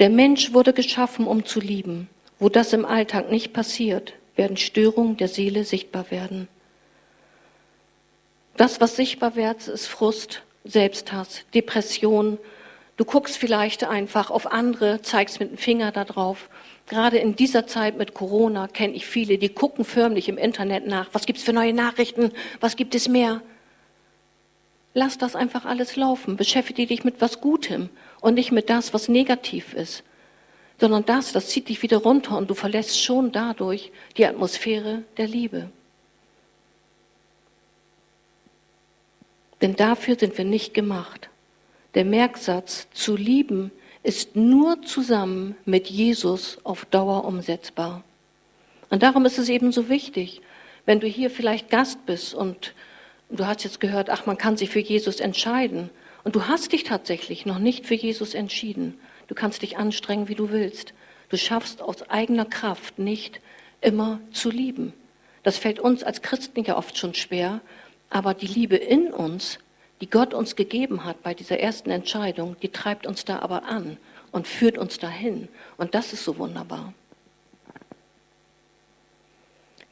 Der 0.00 0.10
Mensch 0.10 0.52
wurde 0.52 0.72
geschaffen, 0.72 1.26
um 1.26 1.44
zu 1.44 1.60
lieben. 1.60 2.08
Wo 2.40 2.48
das 2.48 2.72
im 2.72 2.84
Alltag 2.84 3.30
nicht 3.30 3.52
passiert, 3.52 4.14
werden 4.38 4.56
Störungen 4.56 5.18
der 5.18 5.28
Seele 5.28 5.64
sichtbar 5.64 6.10
werden. 6.10 6.48
Das, 8.56 8.80
was 8.80 8.96
sichtbar 8.96 9.36
wird, 9.36 9.68
ist 9.68 9.86
Frust, 9.86 10.42
Selbsthass, 10.64 11.44
Depression. 11.54 12.38
Du 12.96 13.04
guckst 13.04 13.36
vielleicht 13.36 13.84
einfach 13.84 14.30
auf 14.30 14.50
andere, 14.50 15.02
zeigst 15.02 15.38
mit 15.40 15.50
dem 15.50 15.58
Finger 15.58 15.92
da 15.92 16.04
drauf. 16.04 16.48
Gerade 16.86 17.18
in 17.18 17.36
dieser 17.36 17.66
Zeit 17.66 17.98
mit 17.98 18.14
Corona 18.14 18.66
kenne 18.66 18.94
ich 18.94 19.06
viele, 19.06 19.38
die 19.38 19.50
gucken 19.50 19.84
förmlich 19.84 20.28
im 20.28 20.38
Internet 20.38 20.86
nach. 20.86 21.08
Was 21.12 21.26
gibt 21.26 21.38
es 21.38 21.44
für 21.44 21.52
neue 21.52 21.74
Nachrichten? 21.74 22.32
Was 22.60 22.76
gibt 22.76 22.94
es 22.94 23.08
mehr? 23.08 23.42
Lass 24.94 25.18
das 25.18 25.36
einfach 25.36 25.64
alles 25.64 25.96
laufen. 25.96 26.36
Beschäftige 26.36 26.86
dich 26.86 27.04
mit 27.04 27.20
was 27.20 27.40
Gutem 27.40 27.90
und 28.20 28.34
nicht 28.34 28.50
mit 28.50 28.70
das, 28.70 28.94
was 28.94 29.08
negativ 29.08 29.74
ist 29.74 30.02
sondern 30.80 31.04
das, 31.04 31.32
das 31.32 31.48
zieht 31.48 31.68
dich 31.68 31.82
wieder 31.82 31.98
runter 31.98 32.36
und 32.36 32.48
du 32.48 32.54
verlässt 32.54 33.02
schon 33.02 33.32
dadurch 33.32 33.90
die 34.16 34.26
Atmosphäre 34.26 35.02
der 35.16 35.26
Liebe. 35.26 35.70
Denn 39.60 39.74
dafür 39.74 40.16
sind 40.16 40.38
wir 40.38 40.44
nicht 40.44 40.72
gemacht. 40.72 41.28
Der 41.94 42.04
Merksatz 42.04 42.86
zu 42.92 43.16
lieben 43.16 43.72
ist 44.04 44.36
nur 44.36 44.82
zusammen 44.82 45.56
mit 45.64 45.88
Jesus 45.88 46.58
auf 46.62 46.84
Dauer 46.84 47.24
umsetzbar. 47.24 48.04
Und 48.90 49.02
darum 49.02 49.26
ist 49.26 49.38
es 49.38 49.48
eben 49.48 49.72
so 49.72 49.88
wichtig, 49.88 50.40
wenn 50.86 51.00
du 51.00 51.06
hier 51.06 51.28
vielleicht 51.30 51.70
Gast 51.70 52.06
bist 52.06 52.34
und 52.34 52.72
du 53.30 53.46
hast 53.46 53.64
jetzt 53.64 53.80
gehört, 53.80 54.10
ach, 54.10 54.26
man 54.26 54.38
kann 54.38 54.56
sich 54.56 54.70
für 54.70 54.78
Jesus 54.78 55.20
entscheiden 55.20 55.90
und 56.24 56.36
du 56.36 56.46
hast 56.46 56.72
dich 56.72 56.84
tatsächlich 56.84 57.44
noch 57.44 57.58
nicht 57.58 57.84
für 57.84 57.94
Jesus 57.94 58.34
entschieden, 58.34 58.98
Du 59.28 59.34
kannst 59.34 59.62
dich 59.62 59.76
anstrengen, 59.76 60.28
wie 60.28 60.34
du 60.34 60.50
willst. 60.50 60.94
Du 61.28 61.36
schaffst 61.36 61.80
aus 61.82 62.02
eigener 62.10 62.46
Kraft 62.46 62.98
nicht 62.98 63.40
immer 63.80 64.20
zu 64.32 64.50
lieben. 64.50 64.92
Das 65.42 65.58
fällt 65.58 65.78
uns 65.78 66.02
als 66.02 66.22
Christen 66.22 66.64
ja 66.64 66.76
oft 66.76 66.98
schon 66.98 67.14
schwer, 67.14 67.60
aber 68.10 68.34
die 68.34 68.46
Liebe 68.46 68.76
in 68.76 69.12
uns, 69.12 69.58
die 70.00 70.10
Gott 70.10 70.34
uns 70.34 70.56
gegeben 70.56 71.04
hat 71.04 71.22
bei 71.22 71.34
dieser 71.34 71.60
ersten 71.60 71.90
Entscheidung, 71.90 72.56
die 72.60 72.70
treibt 72.70 73.06
uns 73.06 73.24
da 73.24 73.40
aber 73.40 73.64
an 73.64 73.98
und 74.32 74.46
führt 74.46 74.78
uns 74.78 74.98
dahin. 74.98 75.48
Und 75.76 75.94
das 75.94 76.12
ist 76.12 76.24
so 76.24 76.38
wunderbar. 76.38 76.92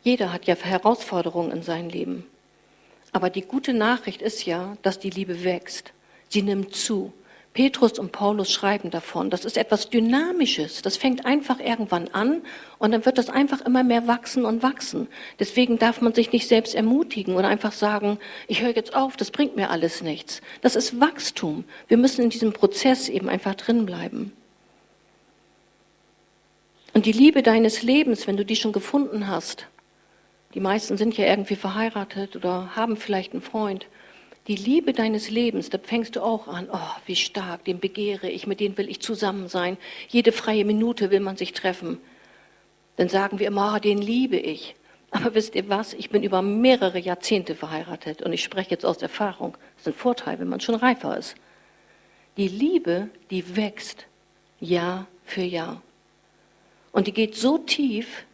Jeder 0.02 0.32
hat 0.32 0.46
ja 0.46 0.54
Herausforderungen 0.54 1.50
in 1.50 1.62
seinem 1.62 1.90
Leben. 1.90 2.26
Aber 3.12 3.30
die 3.30 3.42
gute 3.42 3.72
Nachricht 3.72 4.22
ist 4.22 4.46
ja, 4.46 4.76
dass 4.82 4.98
die 4.98 5.10
Liebe 5.10 5.42
wächst. 5.42 5.92
Sie 6.28 6.42
nimmt 6.42 6.74
zu. 6.74 7.12
Petrus 7.56 7.98
und 7.98 8.12
Paulus 8.12 8.52
schreiben 8.52 8.90
davon. 8.90 9.30
Das 9.30 9.46
ist 9.46 9.56
etwas 9.56 9.88
Dynamisches. 9.88 10.82
Das 10.82 10.98
fängt 10.98 11.24
einfach 11.24 11.58
irgendwann 11.58 12.08
an 12.08 12.42
und 12.78 12.92
dann 12.92 13.06
wird 13.06 13.16
das 13.16 13.30
einfach 13.30 13.62
immer 13.62 13.82
mehr 13.82 14.06
wachsen 14.06 14.44
und 14.44 14.62
wachsen. 14.62 15.08
Deswegen 15.40 15.78
darf 15.78 16.02
man 16.02 16.12
sich 16.12 16.32
nicht 16.32 16.48
selbst 16.48 16.74
ermutigen 16.74 17.34
oder 17.34 17.48
einfach 17.48 17.72
sagen, 17.72 18.18
ich 18.46 18.60
höre 18.60 18.76
jetzt 18.76 18.94
auf, 18.94 19.16
das 19.16 19.30
bringt 19.30 19.56
mir 19.56 19.70
alles 19.70 20.02
nichts. 20.02 20.42
Das 20.60 20.76
ist 20.76 21.00
Wachstum. 21.00 21.64
Wir 21.88 21.96
müssen 21.96 22.20
in 22.24 22.28
diesem 22.28 22.52
Prozess 22.52 23.08
eben 23.08 23.30
einfach 23.30 23.54
drin 23.54 23.86
bleiben. 23.86 24.32
Und 26.92 27.06
die 27.06 27.12
Liebe 27.12 27.42
deines 27.42 27.82
Lebens, 27.82 28.26
wenn 28.26 28.36
du 28.36 28.44
die 28.44 28.56
schon 28.56 28.72
gefunden 28.72 29.28
hast, 29.28 29.66
die 30.52 30.60
meisten 30.60 30.98
sind 30.98 31.16
ja 31.16 31.24
irgendwie 31.24 31.56
verheiratet 31.56 32.36
oder 32.36 32.76
haben 32.76 32.98
vielleicht 32.98 33.32
einen 33.32 33.40
Freund, 33.40 33.86
die 34.48 34.56
Liebe 34.56 34.92
deines 34.92 35.30
Lebens, 35.30 35.70
da 35.70 35.78
fängst 35.78 36.16
du 36.16 36.22
auch 36.22 36.46
an, 36.46 36.68
oh, 36.72 36.78
wie 37.06 37.16
stark, 37.16 37.64
den 37.64 37.80
begehre 37.80 38.30
ich, 38.30 38.46
mit 38.46 38.60
dem 38.60 38.76
will 38.78 38.88
ich 38.88 39.00
zusammen 39.00 39.48
sein. 39.48 39.76
Jede 40.08 40.30
freie 40.30 40.64
Minute 40.64 41.10
will 41.10 41.20
man 41.20 41.36
sich 41.36 41.52
treffen. 41.52 41.98
Dann 42.96 43.08
sagen 43.08 43.38
wir 43.38 43.48
immer, 43.48 43.74
oh, 43.74 43.78
den 43.80 43.98
liebe 43.98 44.36
ich. 44.36 44.76
Aber 45.10 45.34
wisst 45.34 45.54
ihr 45.54 45.68
was? 45.68 45.94
Ich 45.94 46.10
bin 46.10 46.22
über 46.22 46.42
mehrere 46.42 46.98
Jahrzehnte 46.98 47.54
verheiratet 47.54 48.22
und 48.22 48.32
ich 48.32 48.42
spreche 48.42 48.70
jetzt 48.70 48.84
aus 48.84 49.02
Erfahrung. 49.02 49.56
Das 49.76 49.86
ist 49.86 49.94
ein 49.94 49.98
Vorteil, 49.98 50.38
wenn 50.38 50.48
man 50.48 50.60
schon 50.60 50.74
reifer 50.74 51.16
ist. 51.16 51.36
Die 52.36 52.48
Liebe, 52.48 53.08
die 53.30 53.56
wächst 53.56 54.06
Jahr 54.60 55.06
für 55.24 55.42
Jahr. 55.42 55.82
Und 56.92 57.06
die 57.06 57.12
geht 57.12 57.34
so 57.34 57.58
tief, 57.58 58.25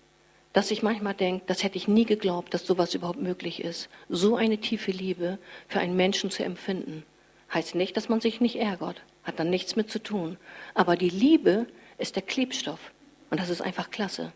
dass 0.52 0.70
ich 0.70 0.82
manchmal 0.82 1.14
denke, 1.14 1.44
das 1.46 1.62
hätte 1.62 1.76
ich 1.76 1.88
nie 1.88 2.04
geglaubt, 2.04 2.52
dass 2.52 2.66
sowas 2.66 2.94
überhaupt 2.94 3.20
möglich 3.20 3.62
ist. 3.62 3.88
So 4.08 4.36
eine 4.36 4.58
tiefe 4.58 4.90
Liebe 4.90 5.38
für 5.68 5.80
einen 5.80 5.96
Menschen 5.96 6.30
zu 6.30 6.44
empfinden. 6.44 7.04
Heißt 7.52 7.74
nicht, 7.74 7.96
dass 7.96 8.08
man 8.08 8.20
sich 8.20 8.40
nicht 8.40 8.56
ärgert, 8.56 9.02
hat 9.24 9.38
dann 9.38 9.50
nichts 9.50 9.76
mit 9.76 9.90
zu 9.90 10.02
tun. 10.02 10.36
Aber 10.74 10.96
die 10.96 11.08
Liebe 11.08 11.66
ist 11.98 12.16
der 12.16 12.22
Klebstoff. 12.22 12.92
Und 13.30 13.40
das 13.40 13.48
ist 13.48 13.62
einfach 13.62 13.90
klasse. 13.90 14.32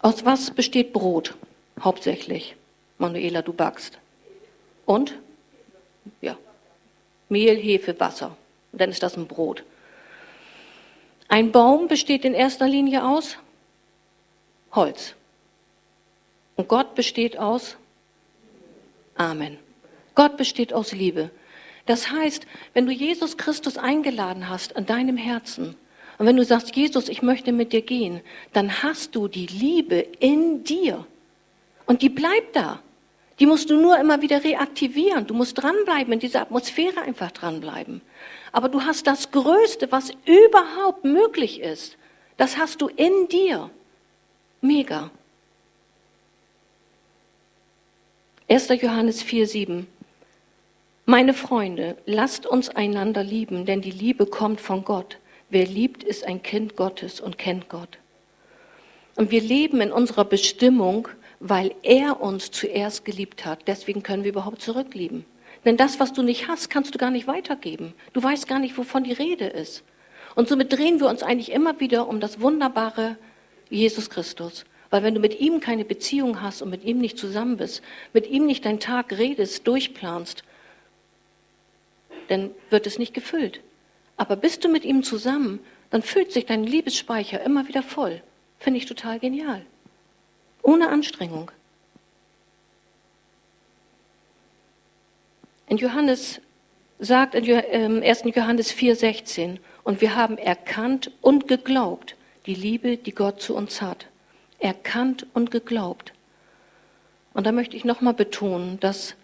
Aus 0.00 0.24
was 0.24 0.50
besteht 0.50 0.92
Brot? 0.92 1.34
Hauptsächlich. 1.80 2.56
Manuela, 2.98 3.42
du 3.42 3.52
backst. 3.52 3.98
Und? 4.86 5.18
Ja. 6.20 6.38
Mehl, 7.28 7.56
Hefe, 7.56 7.98
Wasser. 8.00 8.36
Und 8.72 8.80
dann 8.80 8.90
ist 8.90 9.02
das 9.02 9.16
ein 9.16 9.26
Brot. 9.26 9.64
Ein 11.28 11.52
Baum 11.52 11.88
besteht 11.88 12.24
in 12.24 12.34
erster 12.34 12.66
Linie 12.66 13.04
aus 13.04 13.36
Holz. 14.72 15.14
Und 16.56 16.68
Gott 16.68 16.94
besteht 16.94 17.38
aus 17.38 17.76
Amen. 19.14 19.58
Gott 20.14 20.36
besteht 20.36 20.72
aus 20.72 20.92
Liebe. 20.92 21.30
Das 21.86 22.10
heißt, 22.10 22.46
wenn 22.74 22.86
du 22.86 22.92
Jesus 22.92 23.36
Christus 23.36 23.76
eingeladen 23.76 24.48
hast 24.48 24.76
an 24.76 24.86
deinem 24.86 25.16
Herzen 25.16 25.76
und 26.18 26.26
wenn 26.26 26.36
du 26.36 26.44
sagst, 26.44 26.74
Jesus, 26.74 27.08
ich 27.08 27.22
möchte 27.22 27.52
mit 27.52 27.72
dir 27.72 27.82
gehen, 27.82 28.20
dann 28.52 28.82
hast 28.82 29.14
du 29.14 29.28
die 29.28 29.46
Liebe 29.46 29.96
in 30.18 30.64
dir. 30.64 31.06
Und 31.86 32.02
die 32.02 32.08
bleibt 32.08 32.56
da. 32.56 32.80
Die 33.38 33.46
musst 33.46 33.70
du 33.70 33.80
nur 33.80 33.98
immer 33.98 34.20
wieder 34.20 34.42
reaktivieren. 34.42 35.26
Du 35.26 35.34
musst 35.34 35.62
dranbleiben, 35.62 36.12
in 36.12 36.18
dieser 36.18 36.42
Atmosphäre 36.42 37.00
einfach 37.02 37.30
dranbleiben. 37.30 38.00
Aber 38.52 38.68
du 38.68 38.82
hast 38.82 39.06
das 39.06 39.30
Größte, 39.30 39.92
was 39.92 40.10
überhaupt 40.24 41.04
möglich 41.04 41.60
ist. 41.60 41.96
Das 42.36 42.56
hast 42.56 42.80
du 42.80 42.88
in 42.88 43.28
dir. 43.28 43.70
Mega. 44.60 45.10
1. 48.48 48.68
Johannes 48.80 49.22
4, 49.22 49.46
7. 49.46 49.86
Meine 51.04 51.34
Freunde, 51.34 51.96
lasst 52.06 52.46
uns 52.46 52.68
einander 52.68 53.22
lieben, 53.22 53.66
denn 53.66 53.80
die 53.80 53.90
Liebe 53.90 54.26
kommt 54.26 54.60
von 54.60 54.84
Gott. 54.84 55.18
Wer 55.50 55.66
liebt, 55.66 56.02
ist 56.02 56.24
ein 56.24 56.42
Kind 56.42 56.76
Gottes 56.76 57.20
und 57.20 57.38
kennt 57.38 57.68
Gott. 57.68 57.98
Und 59.16 59.30
wir 59.30 59.40
leben 59.40 59.80
in 59.80 59.90
unserer 59.90 60.24
Bestimmung, 60.24 61.08
weil 61.40 61.74
er 61.82 62.20
uns 62.20 62.50
zuerst 62.50 63.04
geliebt 63.04 63.44
hat. 63.44 63.66
Deswegen 63.66 64.02
können 64.02 64.22
wir 64.24 64.30
überhaupt 64.30 64.62
zurücklieben. 64.62 65.24
Denn 65.64 65.76
das, 65.76 66.00
was 66.00 66.12
du 66.12 66.22
nicht 66.22 66.48
hast, 66.48 66.70
kannst 66.70 66.94
du 66.94 66.98
gar 66.98 67.10
nicht 67.10 67.26
weitergeben. 67.26 67.94
Du 68.12 68.22
weißt 68.22 68.46
gar 68.46 68.58
nicht, 68.58 68.78
wovon 68.78 69.04
die 69.04 69.12
Rede 69.12 69.46
ist. 69.46 69.82
Und 70.34 70.48
somit 70.48 70.72
drehen 70.72 71.00
wir 71.00 71.08
uns 71.08 71.22
eigentlich 71.22 71.52
immer 71.52 71.80
wieder 71.80 72.08
um 72.08 72.20
das 72.20 72.40
wunderbare 72.40 73.16
Jesus 73.70 74.08
Christus. 74.08 74.64
Weil 74.90 75.02
wenn 75.02 75.14
du 75.14 75.20
mit 75.20 75.40
ihm 75.40 75.60
keine 75.60 75.84
Beziehung 75.84 76.40
hast 76.40 76.62
und 76.62 76.70
mit 76.70 76.84
ihm 76.84 76.98
nicht 76.98 77.18
zusammen 77.18 77.56
bist, 77.56 77.82
mit 78.12 78.28
ihm 78.28 78.46
nicht 78.46 78.64
deinen 78.64 78.80
Tag 78.80 79.12
redest, 79.12 79.66
durchplanst, 79.66 80.44
dann 82.28 82.50
wird 82.70 82.86
es 82.86 82.98
nicht 82.98 83.14
gefüllt. 83.14 83.60
Aber 84.16 84.36
bist 84.36 84.64
du 84.64 84.68
mit 84.68 84.84
ihm 84.84 85.02
zusammen, 85.02 85.60
dann 85.90 86.02
füllt 86.02 86.32
sich 86.32 86.46
dein 86.46 86.64
Liebesspeicher 86.64 87.42
immer 87.42 87.68
wieder 87.68 87.82
voll. 87.82 88.22
Finde 88.58 88.78
ich 88.78 88.86
total 88.86 89.18
genial. 89.18 89.64
Ohne 90.62 90.88
Anstrengung. 90.88 91.50
In 95.68 95.76
Johannes 95.76 96.40
sagt 96.98 97.34
in 97.34 97.44
1. 97.44 97.64
Ähm, 98.24 98.32
Johannes 98.34 98.72
4,16, 98.72 99.58
und 99.84 100.00
wir 100.00 100.16
haben 100.16 100.38
erkannt 100.38 101.10
und 101.20 101.46
geglaubt 101.46 102.16
die 102.46 102.54
Liebe, 102.54 102.96
die 102.96 103.14
Gott 103.14 103.42
zu 103.42 103.54
uns 103.54 103.82
hat. 103.82 104.06
Erkannt 104.58 105.26
und 105.34 105.50
geglaubt. 105.50 106.12
Und 107.34 107.46
da 107.46 107.52
möchte 107.52 107.76
ich 107.76 107.84
nochmal 107.84 108.14
betonen, 108.14 108.80
dass 108.80 109.14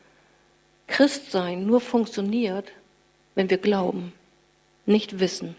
Christsein 0.86 1.66
nur 1.66 1.80
funktioniert, 1.80 2.70
wenn 3.34 3.48
wir 3.48 3.58
glauben, 3.58 4.12
nicht 4.86 5.18
wissen. 5.18 5.56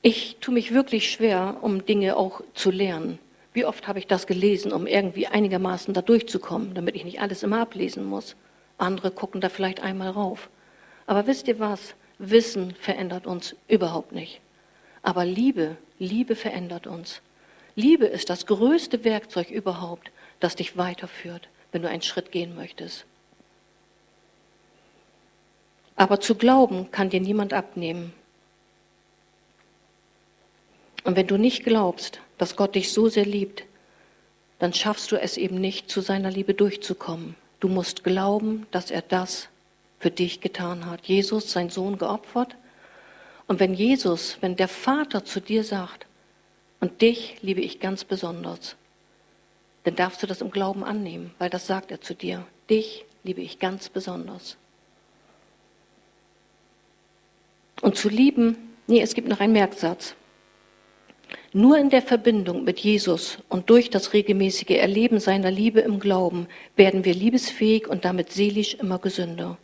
Ich 0.00 0.38
tue 0.40 0.54
mich 0.54 0.72
wirklich 0.72 1.10
schwer, 1.10 1.58
um 1.60 1.84
Dinge 1.84 2.16
auch 2.16 2.40
zu 2.54 2.70
lernen. 2.70 3.18
Wie 3.52 3.66
oft 3.66 3.86
habe 3.86 3.98
ich 3.98 4.06
das 4.06 4.26
gelesen, 4.26 4.72
um 4.72 4.86
irgendwie 4.86 5.26
einigermaßen 5.26 5.92
da 5.92 6.00
durchzukommen, 6.00 6.74
damit 6.74 6.96
ich 6.96 7.04
nicht 7.04 7.20
alles 7.20 7.42
immer 7.42 7.60
ablesen 7.60 8.04
muss. 8.04 8.34
Andere 8.78 9.10
gucken 9.10 9.40
da 9.40 9.48
vielleicht 9.48 9.80
einmal 9.80 10.10
rauf. 10.10 10.48
Aber 11.06 11.26
wisst 11.26 11.48
ihr 11.48 11.58
was? 11.58 11.94
Wissen 12.18 12.74
verändert 12.74 13.26
uns 13.26 13.54
überhaupt 13.68 14.12
nicht. 14.12 14.40
Aber 15.02 15.24
Liebe, 15.24 15.76
Liebe 15.98 16.36
verändert 16.36 16.86
uns. 16.86 17.20
Liebe 17.74 18.06
ist 18.06 18.30
das 18.30 18.46
größte 18.46 19.04
Werkzeug 19.04 19.50
überhaupt, 19.50 20.10
das 20.40 20.56
dich 20.56 20.76
weiterführt, 20.76 21.48
wenn 21.70 21.82
du 21.82 21.88
einen 21.88 22.02
Schritt 22.02 22.32
gehen 22.32 22.56
möchtest. 22.56 23.04
Aber 25.94 26.20
zu 26.20 26.36
glauben 26.36 26.90
kann 26.90 27.10
dir 27.10 27.20
niemand 27.20 27.52
abnehmen. 27.52 28.12
Und 31.04 31.16
wenn 31.16 31.26
du 31.26 31.36
nicht 31.36 31.64
glaubst, 31.64 32.20
dass 32.36 32.56
Gott 32.56 32.74
dich 32.74 32.92
so 32.92 33.08
sehr 33.08 33.24
liebt, 33.24 33.64
dann 34.58 34.72
schaffst 34.72 35.10
du 35.12 35.16
es 35.16 35.36
eben 35.36 35.60
nicht, 35.60 35.90
zu 35.90 36.00
seiner 36.00 36.30
Liebe 36.30 36.54
durchzukommen. 36.54 37.34
Du 37.60 37.68
musst 37.68 38.04
glauben, 38.04 38.66
dass 38.70 38.90
er 38.90 39.02
das 39.02 39.48
für 39.98 40.10
dich 40.10 40.40
getan 40.40 40.86
hat. 40.86 41.06
Jesus, 41.06 41.50
sein 41.50 41.70
Sohn, 41.70 41.98
geopfert. 41.98 42.54
Und 43.46 43.60
wenn 43.60 43.74
Jesus, 43.74 44.38
wenn 44.40 44.56
der 44.56 44.68
Vater 44.68 45.24
zu 45.24 45.40
dir 45.40 45.64
sagt, 45.64 46.06
und 46.80 47.02
dich 47.02 47.42
liebe 47.42 47.60
ich 47.60 47.80
ganz 47.80 48.04
besonders, 48.04 48.76
dann 49.84 49.96
darfst 49.96 50.22
du 50.22 50.26
das 50.26 50.40
im 50.40 50.50
Glauben 50.50 50.84
annehmen, 50.84 51.34
weil 51.38 51.50
das 51.50 51.66
sagt 51.66 51.90
er 51.90 52.00
zu 52.00 52.14
dir. 52.14 52.46
Dich 52.70 53.04
liebe 53.24 53.40
ich 53.40 53.58
ganz 53.58 53.88
besonders. 53.88 54.56
Und 57.80 57.96
zu 57.96 58.08
lieben, 58.08 58.56
nee, 58.86 59.00
es 59.00 59.14
gibt 59.14 59.28
noch 59.28 59.40
einen 59.40 59.52
Merksatz. 59.52 60.14
Nur 61.54 61.78
in 61.78 61.88
der 61.88 62.02
Verbindung 62.02 62.64
mit 62.64 62.78
Jesus 62.78 63.38
und 63.48 63.70
durch 63.70 63.88
das 63.88 64.12
regelmäßige 64.12 64.76
Erleben 64.76 65.18
seiner 65.18 65.50
Liebe 65.50 65.80
im 65.80 65.98
Glauben 65.98 66.46
werden 66.76 67.06
wir 67.06 67.14
liebesfähig 67.14 67.88
und 67.88 68.04
damit 68.04 68.30
seelisch 68.32 68.74
immer 68.74 68.98
gesünder. 68.98 69.56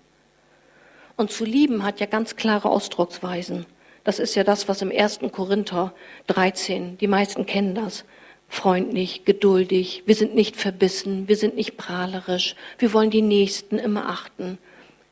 Und 1.18 1.31
zu 1.31 1.44
lieben 1.44 1.85
hat 1.85 2.01
ja 2.01 2.07
ganz 2.07 2.37
klare 2.37 2.70
Ausdrucksweisen. 2.70 3.66
Das 4.03 4.18
ist 4.18 4.35
ja 4.35 4.44
das, 4.44 4.66
was 4.66 4.81
im 4.81 4.90
1. 4.90 5.20
Korinther 5.31 5.92
13, 6.29 6.97
die 6.97 7.07
meisten 7.07 7.44
kennen 7.44 7.75
das. 7.75 8.05
Freundlich, 8.49 9.27
geduldig, 9.27 10.05
wir 10.07 10.14
sind 10.14 10.35
nicht 10.35 10.57
verbissen, 10.57 11.29
wir 11.29 11.37
sind 11.37 11.55
nicht 11.55 11.77
prahlerisch, 11.77 12.57
wir 12.79 12.94
wollen 12.94 13.11
die 13.11 13.23
Nächsten 13.23 13.79
immer 13.79 14.09
achten. 14.09 14.57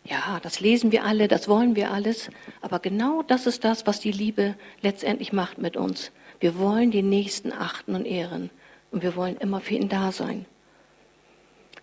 Ja, 0.04 0.40
das 0.42 0.60
lesen 0.60 0.90
wir 0.90 1.04
alle, 1.04 1.28
das 1.28 1.48
wollen 1.48 1.76
wir 1.76 1.90
alles, 1.90 2.30
aber 2.62 2.78
genau 2.78 3.22
das 3.22 3.46
ist 3.46 3.62
das, 3.62 3.86
was 3.86 4.00
die 4.00 4.12
Liebe 4.12 4.54
letztendlich 4.80 5.32
macht 5.34 5.58
mit 5.58 5.76
uns. 5.76 6.12
Wir 6.42 6.58
wollen 6.58 6.90
die 6.90 7.02
Nächsten 7.02 7.52
achten 7.52 7.94
und 7.94 8.04
ehren 8.04 8.50
und 8.90 9.04
wir 9.04 9.14
wollen 9.14 9.36
immer 9.36 9.60
für 9.60 9.74
ihn 9.74 9.88
da 9.88 10.10
sein. 10.10 10.44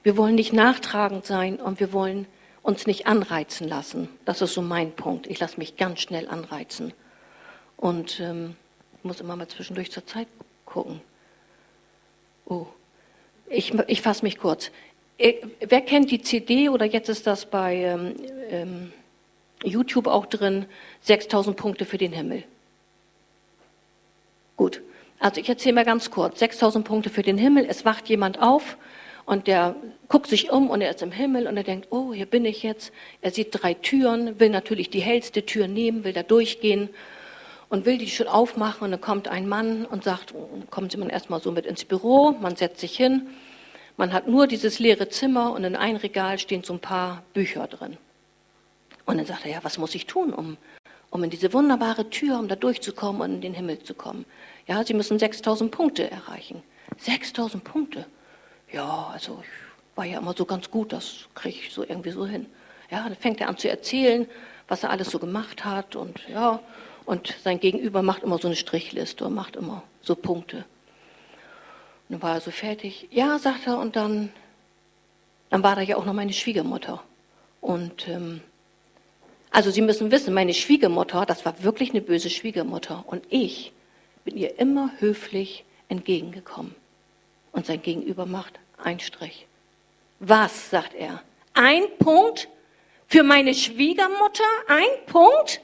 Wir 0.03 0.17
wollen 0.17 0.35
nicht 0.35 0.51
nachtragend 0.51 1.25
sein 1.25 1.61
und 1.61 1.79
wir 1.79 1.93
wollen 1.93 2.27
uns 2.61 2.85
nicht 2.85 3.07
anreizen 3.07 3.69
lassen. 3.69 4.09
Das 4.25 4.41
ist 4.41 4.53
so 4.53 4.61
mein 4.61 4.91
Punkt. 4.91 5.27
Ich 5.27 5.39
lasse 5.39 5.57
mich 5.57 5.77
ganz 5.77 6.01
schnell 6.01 6.27
anreizen 6.27 6.91
und 7.77 8.19
ähm, 8.19 8.57
muss 9.01 9.21
immer 9.21 9.37
mal 9.37 9.47
zwischendurch 9.47 9.93
zur 9.93 10.05
Zeit 10.05 10.27
gucken. 10.65 10.99
Oh, 12.45 12.67
ich, 13.47 13.73
ich 13.87 14.01
fasse 14.01 14.25
mich 14.25 14.37
kurz. 14.39 14.71
Äh, 15.17 15.35
wer 15.61 15.79
kennt 15.79 16.11
die 16.11 16.21
CD 16.21 16.67
oder 16.67 16.85
jetzt 16.85 17.07
ist 17.07 17.25
das 17.25 17.45
bei 17.45 17.77
ähm, 17.77 18.15
ähm, 18.49 18.93
YouTube 19.63 20.07
auch 20.07 20.25
drin, 20.25 20.65
6000 21.03 21.55
Punkte 21.55 21.85
für 21.85 21.97
den 21.97 22.11
Himmel? 22.11 22.43
Gut, 24.59 24.81
also 25.19 25.39
ich 25.39 25.47
erzähle 25.47 25.75
mal 25.75 25.85
ganz 25.85 26.11
kurz. 26.11 26.39
6000 26.39 26.83
Punkte 26.83 27.09
für 27.09 27.21
den 27.21 27.37
Himmel. 27.37 27.65
Es 27.69 27.85
wacht 27.85 28.09
jemand 28.09 28.41
auf 28.41 28.75
und 29.23 29.47
der 29.47 29.77
guckt 30.09 30.27
sich 30.27 30.51
um 30.51 30.69
und 30.69 30.81
er 30.81 30.89
ist 30.89 31.01
im 31.01 31.13
Himmel 31.13 31.47
und 31.47 31.55
er 31.55 31.63
denkt, 31.63 31.87
oh, 31.91 32.13
hier 32.13 32.25
bin 32.25 32.43
ich 32.43 32.61
jetzt. 32.61 32.91
Er 33.21 33.31
sieht 33.31 33.51
drei 33.53 33.73
Türen, 33.73 34.37
will 34.41 34.49
natürlich 34.49 34.89
die 34.89 34.99
hellste 34.99 35.45
Tür 35.45 35.69
nehmen, 35.69 36.03
will 36.03 36.11
da 36.11 36.23
durchgehen 36.23 36.89
und 37.69 37.85
will 37.85 37.97
die 37.97 38.09
schon 38.09 38.27
aufmachen. 38.27 38.83
Und 38.83 38.91
dann 38.91 38.99
kommt 38.99 39.29
ein 39.29 39.47
Mann 39.47 39.85
und 39.85 40.03
sagt, 40.03 40.33
kommen 40.69 40.89
Sie 40.89 40.97
mal 40.97 41.09
erstmal 41.09 41.39
so 41.39 41.53
mit 41.53 41.65
ins 41.65 41.85
Büro. 41.85 42.31
Man 42.31 42.57
setzt 42.57 42.81
sich 42.81 42.97
hin. 42.97 43.27
Man 43.95 44.11
hat 44.11 44.27
nur 44.27 44.45
dieses 44.45 44.77
leere 44.77 45.07
Zimmer 45.07 45.53
und 45.53 45.63
in 45.63 45.77
ein 45.77 45.95
Regal 45.95 46.37
stehen 46.37 46.65
so 46.65 46.73
ein 46.73 46.79
paar 46.79 47.23
Bücher 47.31 47.65
drin. 47.67 47.95
Und 49.05 49.19
dann 49.19 49.25
sagt 49.25 49.45
er, 49.45 49.51
ja, 49.51 49.59
was 49.61 49.77
muss 49.77 49.95
ich 49.95 50.05
tun, 50.05 50.33
um 50.33 50.57
um 51.11 51.23
in 51.23 51.29
diese 51.29 51.53
wunderbare 51.53 52.09
Tür, 52.09 52.39
um 52.39 52.47
da 52.47 52.55
durchzukommen 52.55 53.21
und 53.21 53.33
in 53.35 53.41
den 53.41 53.53
Himmel 53.53 53.79
zu 53.79 53.93
kommen. 53.93 54.25
Ja, 54.67 54.83
sie 54.83 54.93
müssen 54.93 55.17
6000 55.17 55.71
Punkte 55.71 56.09
erreichen. 56.09 56.61
6000 56.97 57.63
Punkte. 57.63 58.05
Ja, 58.71 59.09
also 59.11 59.39
ich 59.41 59.97
war 59.97 60.05
ja 60.05 60.19
immer 60.19 60.33
so 60.37 60.45
ganz 60.45 60.69
gut, 60.69 60.93
das 60.93 61.25
kriege 61.33 61.57
ich 61.57 61.73
so 61.73 61.83
irgendwie 61.83 62.11
so 62.11 62.25
hin. 62.25 62.45
Ja, 62.91 63.03
dann 63.03 63.15
fängt 63.15 63.41
er 63.41 63.49
an 63.49 63.57
zu 63.57 63.69
erzählen, 63.69 64.27
was 64.67 64.83
er 64.83 64.91
alles 64.91 65.09
so 65.09 65.19
gemacht 65.19 65.65
hat 65.65 65.95
und 65.95 66.27
ja, 66.27 66.59
und 67.05 67.35
sein 67.43 67.59
Gegenüber 67.59 68.03
macht 68.03 68.21
immer 68.21 68.37
so 68.37 68.47
eine 68.47 68.55
Strichliste 68.55 69.25
und 69.25 69.33
macht 69.33 69.55
immer 69.55 69.83
so 70.01 70.15
Punkte. 70.15 70.57
Und 70.57 72.13
dann 72.13 72.21
war 72.21 72.35
er 72.35 72.41
so 72.41 72.51
fertig. 72.51 73.07
Ja, 73.09 73.39
sagt 73.39 73.65
er, 73.65 73.79
und 73.79 73.95
dann, 73.95 74.31
dann 75.49 75.63
war 75.63 75.75
da 75.75 75.81
ja 75.81 75.97
auch 75.97 76.05
noch 76.05 76.13
meine 76.13 76.33
Schwiegermutter. 76.33 77.01
Und 77.61 78.07
ähm, 78.07 78.41
also 79.51 79.71
Sie 79.71 79.81
müssen 79.81 80.11
wissen, 80.11 80.33
meine 80.33 80.53
Schwiegermutter, 80.53 81.25
das 81.25 81.45
war 81.45 81.63
wirklich 81.63 81.91
eine 81.91 82.01
böse 82.01 82.29
Schwiegermutter. 82.29 83.03
Und 83.07 83.23
ich 83.29 83.73
bin 84.23 84.37
ihr 84.37 84.59
immer 84.59 84.91
höflich 84.99 85.65
entgegengekommen. 85.87 86.75
Und 87.51 87.65
sein 87.65 87.81
Gegenüber 87.81 88.25
macht 88.25 88.59
einen 88.77 88.99
Strich. 88.99 89.47
Was, 90.19 90.69
sagt 90.69 90.93
er? 90.93 91.23
Ein 91.53 91.83
Punkt 91.97 92.47
für 93.07 93.23
meine 93.23 93.53
Schwiegermutter? 93.53 94.43
Ein 94.67 95.05
Punkt? 95.07 95.61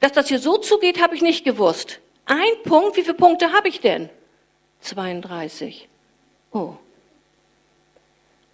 Dass 0.00 0.12
das 0.12 0.28
hier 0.28 0.38
so 0.38 0.58
zugeht, 0.58 1.00
habe 1.00 1.14
ich 1.14 1.22
nicht 1.22 1.44
gewusst. 1.44 2.00
Ein 2.26 2.62
Punkt, 2.64 2.96
wie 2.96 3.02
viele 3.02 3.14
Punkte 3.14 3.52
habe 3.52 3.68
ich 3.68 3.80
denn? 3.80 4.10
32. 4.80 5.88
Oh. 6.52 6.76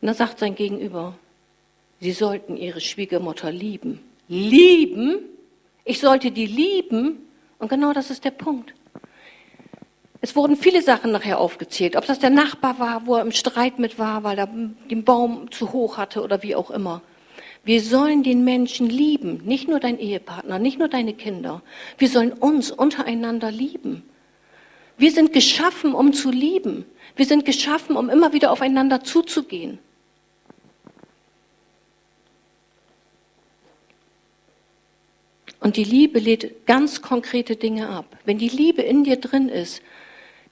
Und 0.00 0.08
dann 0.08 0.14
sagt 0.14 0.38
sein 0.38 0.54
Gegenüber, 0.54 1.14
Sie 2.00 2.12
sollten 2.12 2.56
ihre 2.56 2.80
Schwiegermutter 2.80 3.50
lieben. 3.50 4.00
Lieben? 4.28 5.18
Ich 5.84 6.00
sollte 6.00 6.30
die 6.30 6.46
lieben? 6.46 7.18
Und 7.58 7.68
genau 7.68 7.92
das 7.92 8.10
ist 8.10 8.24
der 8.24 8.32
Punkt. 8.32 8.74
Es 10.20 10.34
wurden 10.34 10.56
viele 10.56 10.82
Sachen 10.82 11.12
nachher 11.12 11.38
aufgezählt, 11.38 11.94
ob 11.96 12.06
das 12.06 12.18
der 12.18 12.30
Nachbar 12.30 12.78
war, 12.78 13.06
wo 13.06 13.16
er 13.16 13.22
im 13.22 13.32
Streit 13.32 13.78
mit 13.78 13.98
war, 13.98 14.24
weil 14.24 14.38
er 14.38 14.46
den 14.46 15.04
Baum 15.04 15.50
zu 15.50 15.72
hoch 15.72 15.98
hatte 15.98 16.22
oder 16.22 16.42
wie 16.42 16.56
auch 16.56 16.70
immer. 16.70 17.02
Wir 17.64 17.80
sollen 17.80 18.22
den 18.22 18.44
Menschen 18.44 18.88
lieben, 18.88 19.42
nicht 19.44 19.68
nur 19.68 19.80
dein 19.80 19.98
Ehepartner, 19.98 20.58
nicht 20.58 20.78
nur 20.78 20.88
deine 20.88 21.14
Kinder. 21.14 21.62
Wir 21.98 22.08
sollen 22.08 22.32
uns 22.32 22.70
untereinander 22.70 23.50
lieben. 23.50 24.02
Wir 24.98 25.10
sind 25.10 25.32
geschaffen, 25.32 25.94
um 25.94 26.12
zu 26.12 26.30
lieben. 26.30 26.86
Wir 27.16 27.26
sind 27.26 27.44
geschaffen, 27.44 27.96
um 27.96 28.08
immer 28.08 28.32
wieder 28.32 28.52
aufeinander 28.52 29.02
zuzugehen. 29.02 29.78
Und 35.66 35.76
die 35.76 35.82
Liebe 35.82 36.20
lädt 36.20 36.64
ganz 36.66 37.02
konkrete 37.02 37.56
Dinge 37.56 37.88
ab. 37.88 38.18
Wenn 38.24 38.38
die 38.38 38.48
Liebe 38.48 38.82
in 38.82 39.02
dir 39.02 39.16
drin 39.16 39.48
ist, 39.48 39.82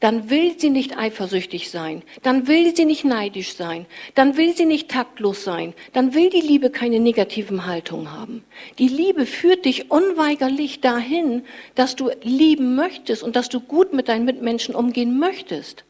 dann 0.00 0.28
will 0.28 0.58
sie 0.58 0.70
nicht 0.70 0.98
eifersüchtig 0.98 1.70
sein, 1.70 2.02
dann 2.24 2.48
will 2.48 2.74
sie 2.74 2.84
nicht 2.84 3.04
neidisch 3.04 3.54
sein, 3.54 3.86
dann 4.16 4.36
will 4.36 4.56
sie 4.56 4.66
nicht 4.66 4.90
taktlos 4.90 5.44
sein, 5.44 5.72
dann 5.92 6.14
will 6.14 6.30
die 6.30 6.40
Liebe 6.40 6.68
keine 6.68 6.98
negativen 6.98 7.64
Haltungen 7.64 8.10
haben. 8.10 8.42
Die 8.80 8.88
Liebe 8.88 9.24
führt 9.24 9.66
dich 9.66 9.88
unweigerlich 9.88 10.80
dahin, 10.80 11.44
dass 11.76 11.94
du 11.94 12.10
lieben 12.22 12.74
möchtest 12.74 13.22
und 13.22 13.36
dass 13.36 13.48
du 13.48 13.60
gut 13.60 13.92
mit 13.92 14.08
deinen 14.08 14.24
Mitmenschen 14.24 14.74
umgehen 14.74 15.20
möchtest. 15.20 15.84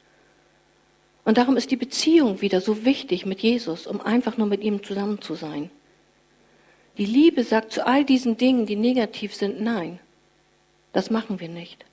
Und 1.24 1.38
darum 1.38 1.56
ist 1.56 1.70
die 1.70 1.76
Beziehung 1.76 2.42
wieder 2.42 2.60
so 2.60 2.84
wichtig 2.84 3.24
mit 3.24 3.40
Jesus, 3.40 3.86
um 3.86 4.02
einfach 4.02 4.36
nur 4.36 4.48
mit 4.48 4.62
ihm 4.62 4.84
zusammen 4.84 5.22
zu 5.22 5.34
sein. 5.34 5.70
Die 6.98 7.06
Liebe 7.06 7.42
sagt 7.42 7.72
zu 7.72 7.86
all 7.86 8.04
diesen 8.04 8.36
Dingen, 8.36 8.66
die 8.66 8.76
negativ 8.76 9.34
sind, 9.34 9.60
nein, 9.60 9.98
das 10.92 11.10
machen 11.10 11.40
wir 11.40 11.48
nicht. 11.48 11.84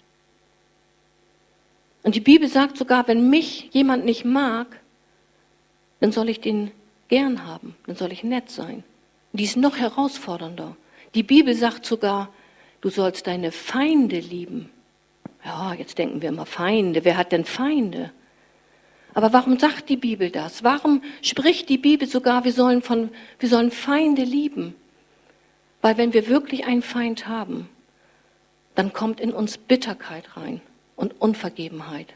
Und 2.04 2.16
die 2.16 2.20
Bibel 2.20 2.48
sagt 2.48 2.78
sogar, 2.78 3.08
wenn 3.08 3.30
mich 3.30 3.70
jemand 3.72 4.06
nicht 4.06 4.26
mag, 4.26 4.80
dann 6.00 6.12
soll 6.12 6.30
ich 6.30 6.40
den 6.40 6.72
gern 7.08 7.46
haben, 7.46 7.76
dann 7.86 7.96
soll 7.96 8.12
ich 8.12 8.24
nett 8.24 8.50
sein. 8.50 8.84
Die 9.34 9.44
ist 9.44 9.58
noch 9.58 9.78
herausfordernder. 9.78 10.76
Die 11.14 11.24
Bibel 11.24 11.54
sagt 11.56 11.86
sogar, 11.86 12.30
du 12.82 12.90
sollst 12.90 13.28
deine 13.28 13.52
Feinde 13.52 14.20
lieben. 14.20 14.70
Ja, 15.44 15.74
jetzt 15.74 15.98
denken 15.98 16.22
wir 16.22 16.30
immer 16.30 16.46
Feinde. 16.46 17.04
Wer 17.06 17.18
hat 17.18 17.32
denn 17.32 17.46
Feinde? 17.46 18.12
Aber 19.14 19.34
warum 19.34 19.60
sagt 19.60 19.90
die 19.90 19.98
Bibel 19.98 20.30
das? 20.30 20.64
Warum 20.64 21.02
spricht 21.22 21.70
die 21.70 21.78
Bibel 21.78 22.08
sogar, 22.08 22.44
wir 22.46 22.54
sollen, 22.54 22.82
von, 22.82 23.10
wir 23.40 23.50
sollen 23.50 23.72
Feinde 23.72 24.24
lieben? 24.24 24.76
Weil 25.82 25.98
wenn 25.98 26.14
wir 26.14 26.28
wirklich 26.28 26.66
einen 26.66 26.82
Feind 26.82 27.28
haben, 27.28 27.70
dann 28.76 28.94
kommt 28.94 29.20
in 29.20 29.34
uns 29.34 29.58
Bitterkeit 29.58 30.38
rein 30.38 30.62
und 30.96 31.20
Unvergebenheit. 31.20 32.14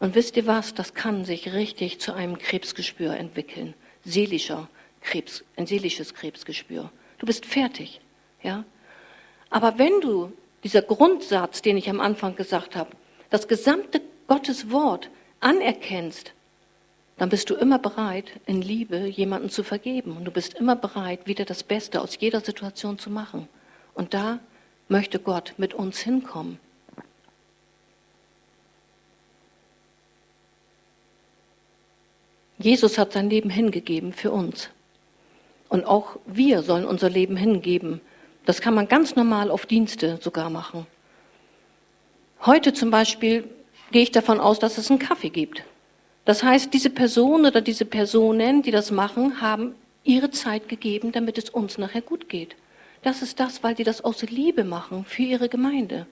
Und 0.00 0.14
wisst 0.14 0.36
ihr 0.36 0.46
was? 0.46 0.74
Das 0.74 0.94
kann 0.94 1.24
sich 1.24 1.52
richtig 1.52 2.00
zu 2.00 2.12
einem 2.12 2.38
Krebsgespür 2.38 3.16
entwickeln. 3.16 3.74
Seelischer 4.04 4.68
Krebs, 5.00 5.44
ein 5.56 5.66
seelisches 5.66 6.14
Krebsgespür. 6.14 6.90
Du 7.18 7.26
bist 7.26 7.46
fertig, 7.46 8.00
ja? 8.42 8.64
Aber 9.50 9.78
wenn 9.78 10.00
du 10.00 10.32
dieser 10.64 10.82
Grundsatz, 10.82 11.62
den 11.62 11.76
ich 11.76 11.88
am 11.88 12.00
Anfang 12.00 12.34
gesagt 12.36 12.74
habe, 12.74 12.90
das 13.30 13.46
gesamte 13.48 14.00
Gottes 14.26 14.70
Wort 14.70 15.10
anerkennst, 15.40 16.32
dann 17.16 17.28
bist 17.28 17.48
du 17.48 17.54
immer 17.54 17.78
bereit, 17.78 18.32
in 18.46 18.60
Liebe 18.60 19.06
jemanden 19.06 19.48
zu 19.48 19.62
vergeben. 19.62 20.16
Und 20.16 20.24
du 20.24 20.30
bist 20.30 20.54
immer 20.54 20.74
bereit, 20.74 21.26
wieder 21.26 21.44
das 21.44 21.62
Beste 21.62 22.00
aus 22.00 22.18
jeder 22.18 22.40
Situation 22.40 22.98
zu 22.98 23.08
machen. 23.08 23.48
Und 23.94 24.14
da 24.14 24.40
möchte 24.88 25.20
Gott 25.20 25.54
mit 25.56 25.74
uns 25.74 26.00
hinkommen. 26.00 26.58
Jesus 32.58 32.98
hat 32.98 33.12
sein 33.12 33.30
Leben 33.30 33.50
hingegeben 33.50 34.12
für 34.12 34.30
uns. 34.30 34.70
Und 35.68 35.84
auch 35.84 36.16
wir 36.26 36.62
sollen 36.62 36.84
unser 36.84 37.10
Leben 37.10 37.36
hingeben. 37.36 38.00
Das 38.44 38.60
kann 38.60 38.74
man 38.74 38.88
ganz 38.88 39.16
normal 39.16 39.50
auf 39.50 39.66
Dienste 39.66 40.18
sogar 40.20 40.50
machen. 40.50 40.86
Heute 42.44 42.72
zum 42.72 42.90
Beispiel 42.90 43.48
gehe 43.90 44.02
ich 44.02 44.12
davon 44.12 44.40
aus, 44.40 44.58
dass 44.58 44.78
es 44.78 44.90
einen 44.90 44.98
Kaffee 44.98 45.30
gibt. 45.30 45.64
Das 46.24 46.42
heißt, 46.42 46.72
diese 46.72 46.90
Person 46.90 47.44
oder 47.46 47.60
diese 47.60 47.84
Personen, 47.84 48.62
die 48.62 48.70
das 48.70 48.90
machen, 48.90 49.40
haben 49.40 49.74
ihre 50.04 50.30
Zeit 50.30 50.68
gegeben, 50.68 51.12
damit 51.12 51.38
es 51.38 51.50
uns 51.50 51.78
nachher 51.78 52.02
gut 52.02 52.28
geht. 52.28 52.56
Das 53.02 53.20
ist 53.20 53.40
das, 53.40 53.62
weil 53.62 53.76
sie 53.76 53.84
das 53.84 54.02
aus 54.02 54.22
Liebe 54.22 54.64
machen 54.64 55.04
für 55.04 55.22
ihre 55.22 55.48
Gemeinde. 55.48 56.06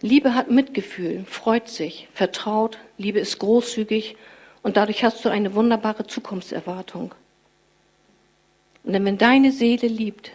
Liebe 0.00 0.34
hat 0.34 0.50
Mitgefühl, 0.50 1.24
freut 1.26 1.68
sich, 1.68 2.08
vertraut, 2.12 2.78
Liebe 2.98 3.20
ist 3.20 3.38
großzügig 3.38 4.16
und 4.62 4.76
dadurch 4.76 5.04
hast 5.04 5.24
du 5.24 5.28
eine 5.28 5.54
wunderbare 5.54 6.06
Zukunftserwartung. 6.06 7.14
Und 8.84 8.92
wenn 8.92 9.18
deine 9.18 9.52
Seele 9.52 9.86
liebt, 9.86 10.32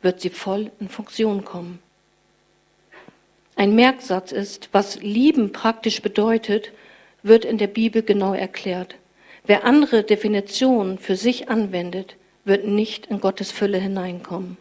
wird 0.00 0.20
sie 0.20 0.30
voll 0.30 0.70
in 0.80 0.88
Funktion 0.88 1.44
kommen. 1.44 1.78
Ein 3.62 3.76
Merksatz 3.76 4.32
ist, 4.32 4.70
was 4.72 5.00
lieben 5.02 5.52
praktisch 5.52 6.02
bedeutet, 6.02 6.72
wird 7.22 7.44
in 7.44 7.58
der 7.58 7.68
Bibel 7.68 8.02
genau 8.02 8.34
erklärt. 8.34 8.96
Wer 9.46 9.62
andere 9.62 10.02
Definitionen 10.02 10.98
für 10.98 11.14
sich 11.14 11.48
anwendet, 11.48 12.16
wird 12.44 12.66
nicht 12.66 13.06
in 13.06 13.20
Gottes 13.20 13.52
Fülle 13.52 13.78
hineinkommen. 13.78 14.56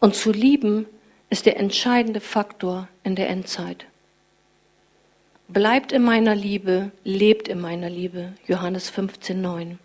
Und 0.00 0.14
zu 0.14 0.32
lieben 0.32 0.86
ist 1.28 1.44
der 1.44 1.58
entscheidende 1.58 2.20
Faktor 2.20 2.88
in 3.02 3.16
der 3.16 3.28
Endzeit. 3.28 3.84
Bleibt 5.48 5.92
in 5.92 6.04
meiner 6.04 6.34
Liebe, 6.34 6.90
lebt 7.04 7.48
in 7.48 7.60
meiner 7.60 7.90
Liebe. 7.90 8.32
Johannes 8.46 8.88
15, 8.88 9.42
9. 9.42 9.78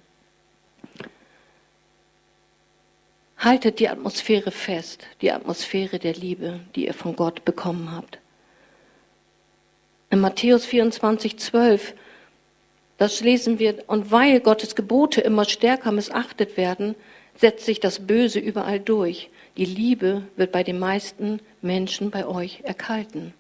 Haltet 3.40 3.80
die 3.80 3.88
Atmosphäre 3.88 4.52
fest, 4.52 5.08
die 5.22 5.32
Atmosphäre 5.32 5.98
der 5.98 6.14
Liebe, 6.14 6.60
die 6.76 6.88
ihr 6.88 6.94
von 6.94 7.16
Gott 7.16 7.46
bekommen 7.46 7.90
habt. 7.96 8.20
In 10.10 10.20
Matthäus 10.20 10.66
24, 10.66 11.40
12, 11.40 11.94
das 12.98 13.22
lesen 13.22 13.58
wir, 13.58 13.82
und 13.88 14.12
weil 14.12 14.42
Gottes 14.42 14.76
Gebote 14.76 15.22
immer 15.22 15.46
stärker 15.46 15.94
missachtet 15.94 16.58
werden, 16.58 16.96
setzt 17.38 17.66
sich 17.66 17.80
das 17.80 18.06
Böse 18.06 18.40
überall 18.40 18.82
durch. 18.82 19.30
Die 19.56 19.64
Liebe 19.64 20.24
wird 20.36 20.52
bei 20.52 20.64
den 20.64 20.78
meisten 20.78 21.40
Menschen 21.62 22.12
bei 22.12 22.26
euch 22.26 22.60
erkalten. 22.64 23.34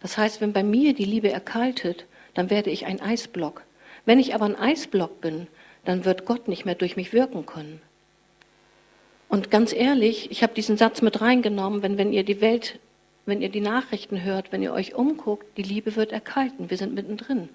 Das 0.00 0.16
heißt, 0.16 0.40
wenn 0.40 0.54
bei 0.54 0.62
mir 0.62 0.94
die 0.94 1.04
Liebe 1.04 1.30
erkaltet, 1.30 2.06
dann 2.32 2.48
werde 2.48 2.70
ich 2.70 2.86
ein 2.86 3.02
Eisblock. 3.02 3.62
Wenn 4.06 4.20
ich 4.20 4.34
aber 4.34 4.46
ein 4.46 4.56
Eisblock 4.56 5.20
bin, 5.20 5.48
dann 5.84 6.06
wird 6.06 6.24
Gott 6.24 6.48
nicht 6.48 6.64
mehr 6.64 6.76
durch 6.76 6.96
mich 6.96 7.12
wirken 7.12 7.44
können. 7.44 7.82
Und 9.28 9.50
ganz 9.50 9.72
ehrlich, 9.72 10.30
ich 10.30 10.42
habe 10.42 10.54
diesen 10.54 10.76
Satz 10.76 11.02
mit 11.02 11.20
reingenommen, 11.20 11.82
wenn, 11.82 11.98
wenn 11.98 12.12
ihr 12.12 12.24
die 12.24 12.40
Welt, 12.40 12.78
wenn 13.26 13.42
ihr 13.42 13.50
die 13.50 13.60
Nachrichten 13.60 14.22
hört, 14.22 14.52
wenn 14.52 14.62
ihr 14.62 14.72
euch 14.72 14.94
umguckt, 14.94 15.58
die 15.58 15.62
Liebe 15.62 15.96
wird 15.96 16.12
erkalten. 16.12 16.70
Wir 16.70 16.78
sind 16.78 16.94
mittendrin. 16.94 17.50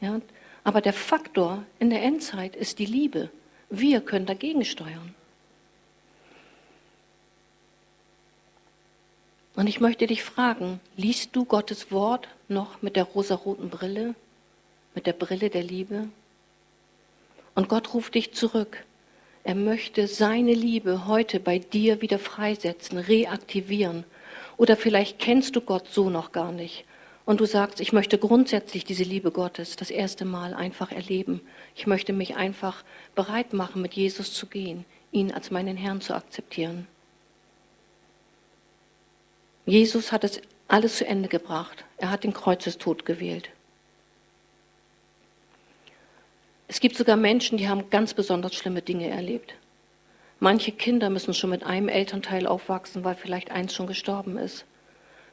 Ja? 0.00 0.20
Aber 0.62 0.80
der 0.80 0.92
Faktor 0.92 1.64
in 1.78 1.90
der 1.90 2.02
Endzeit 2.02 2.54
ist 2.54 2.78
die 2.78 2.86
Liebe. 2.86 3.30
Wir 3.70 4.00
können 4.00 4.26
dagegen 4.26 4.64
steuern. 4.64 5.14
Und 9.56 9.66
ich 9.66 9.80
möchte 9.80 10.06
dich 10.06 10.22
fragen, 10.22 10.80
liest 10.96 11.34
du 11.34 11.44
Gottes 11.44 11.90
Wort 11.90 12.28
noch 12.48 12.82
mit 12.82 12.96
der 12.96 13.04
rosaroten 13.04 13.68
Brille, 13.68 14.14
mit 14.94 15.06
der 15.06 15.12
Brille 15.12 15.50
der 15.50 15.62
Liebe? 15.62 16.08
Und 17.54 17.68
Gott 17.68 17.92
ruft 17.92 18.14
dich 18.14 18.32
zurück. 18.32 18.84
Er 19.42 19.54
möchte 19.54 20.06
seine 20.06 20.52
Liebe 20.52 21.06
heute 21.06 21.40
bei 21.40 21.58
dir 21.58 22.02
wieder 22.02 22.18
freisetzen, 22.18 22.98
reaktivieren. 22.98 24.04
Oder 24.56 24.76
vielleicht 24.76 25.18
kennst 25.18 25.56
du 25.56 25.60
Gott 25.60 25.88
so 25.88 26.10
noch 26.10 26.32
gar 26.32 26.52
nicht. 26.52 26.84
Und 27.24 27.40
du 27.40 27.46
sagst, 27.46 27.80
ich 27.80 27.92
möchte 27.92 28.18
grundsätzlich 28.18 28.84
diese 28.84 29.04
Liebe 29.04 29.30
Gottes 29.30 29.76
das 29.76 29.90
erste 29.90 30.24
Mal 30.24 30.52
einfach 30.52 30.90
erleben. 30.92 31.40
Ich 31.74 31.86
möchte 31.86 32.12
mich 32.12 32.36
einfach 32.36 32.84
bereit 33.14 33.52
machen, 33.52 33.82
mit 33.82 33.94
Jesus 33.94 34.34
zu 34.34 34.46
gehen, 34.46 34.84
ihn 35.12 35.32
als 35.32 35.50
meinen 35.50 35.76
Herrn 35.76 36.00
zu 36.00 36.14
akzeptieren. 36.14 36.86
Jesus 39.64 40.12
hat 40.12 40.24
es 40.24 40.40
alles 40.68 40.96
zu 40.96 41.06
Ende 41.06 41.28
gebracht. 41.28 41.84
Er 41.96 42.10
hat 42.10 42.24
den 42.24 42.32
Kreuzestod 42.32 43.06
gewählt. 43.06 43.50
Es 46.70 46.78
gibt 46.78 46.96
sogar 46.96 47.16
Menschen, 47.16 47.58
die 47.58 47.68
haben 47.68 47.90
ganz 47.90 48.14
besonders 48.14 48.54
schlimme 48.54 48.80
Dinge 48.80 49.08
erlebt. 49.08 49.56
Manche 50.38 50.70
Kinder 50.70 51.10
müssen 51.10 51.34
schon 51.34 51.50
mit 51.50 51.64
einem 51.64 51.88
Elternteil 51.88 52.46
aufwachsen, 52.46 53.02
weil 53.02 53.16
vielleicht 53.16 53.50
eins 53.50 53.74
schon 53.74 53.88
gestorben 53.88 54.38
ist. 54.38 54.64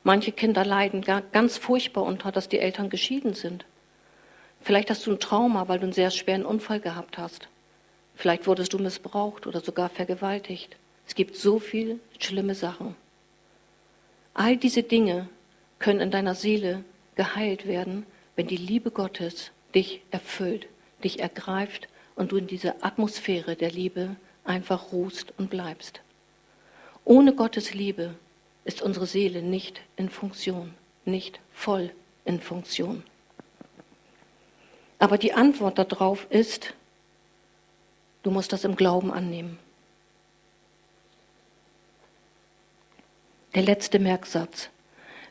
Manche 0.03 0.31
Kinder 0.31 0.65
leiden 0.65 1.05
ganz 1.31 1.57
furchtbar 1.57 2.05
unter, 2.05 2.31
dass 2.31 2.49
die 2.49 2.57
Eltern 2.57 2.89
geschieden 2.89 3.35
sind. 3.35 3.65
Vielleicht 4.61 4.89
hast 4.89 5.05
du 5.05 5.11
ein 5.11 5.19
Trauma, 5.19 5.67
weil 5.67 5.77
du 5.77 5.83
einen 5.83 5.93
sehr 5.93 6.09
schweren 6.09 6.43
Unfall 6.43 6.79
gehabt 6.79 7.19
hast. 7.19 7.49
Vielleicht 8.15 8.47
wurdest 8.47 8.73
du 8.73 8.79
missbraucht 8.79 9.45
oder 9.45 9.61
sogar 9.61 9.89
vergewaltigt. 9.89 10.75
Es 11.05 11.13
gibt 11.13 11.35
so 11.35 11.59
viele 11.59 11.99
schlimme 12.17 12.55
Sachen. 12.55 12.95
All 14.33 14.57
diese 14.57 14.81
Dinge 14.81 15.29
können 15.77 15.99
in 15.99 16.09
deiner 16.09 16.33
Seele 16.33 16.83
geheilt 17.13 17.67
werden, 17.67 18.07
wenn 18.35 18.47
die 18.47 18.57
Liebe 18.57 18.89
Gottes 18.89 19.51
dich 19.75 20.01
erfüllt 20.09 20.67
dich 21.03 21.19
ergreift 21.19 21.87
und 22.15 22.31
du 22.31 22.37
in 22.37 22.47
dieser 22.47 22.75
Atmosphäre 22.81 23.55
der 23.55 23.71
Liebe 23.71 24.15
einfach 24.43 24.91
ruhst 24.91 25.33
und 25.37 25.49
bleibst. 25.49 26.01
Ohne 27.05 27.33
Gottes 27.33 27.73
Liebe 27.73 28.15
ist 28.65 28.81
unsere 28.81 29.05
Seele 29.05 29.41
nicht 29.41 29.81
in 29.95 30.09
Funktion, 30.09 30.73
nicht 31.05 31.39
voll 31.53 31.91
in 32.25 32.41
Funktion. 32.41 33.03
Aber 34.99 35.17
die 35.17 35.33
Antwort 35.33 35.77
darauf 35.77 36.25
ist, 36.29 36.73
du 38.23 38.31
musst 38.31 38.51
das 38.51 38.63
im 38.63 38.75
Glauben 38.75 39.11
annehmen. 39.11 39.59
Der 43.53 43.63
letzte 43.63 43.99
Merksatz. 43.99 44.69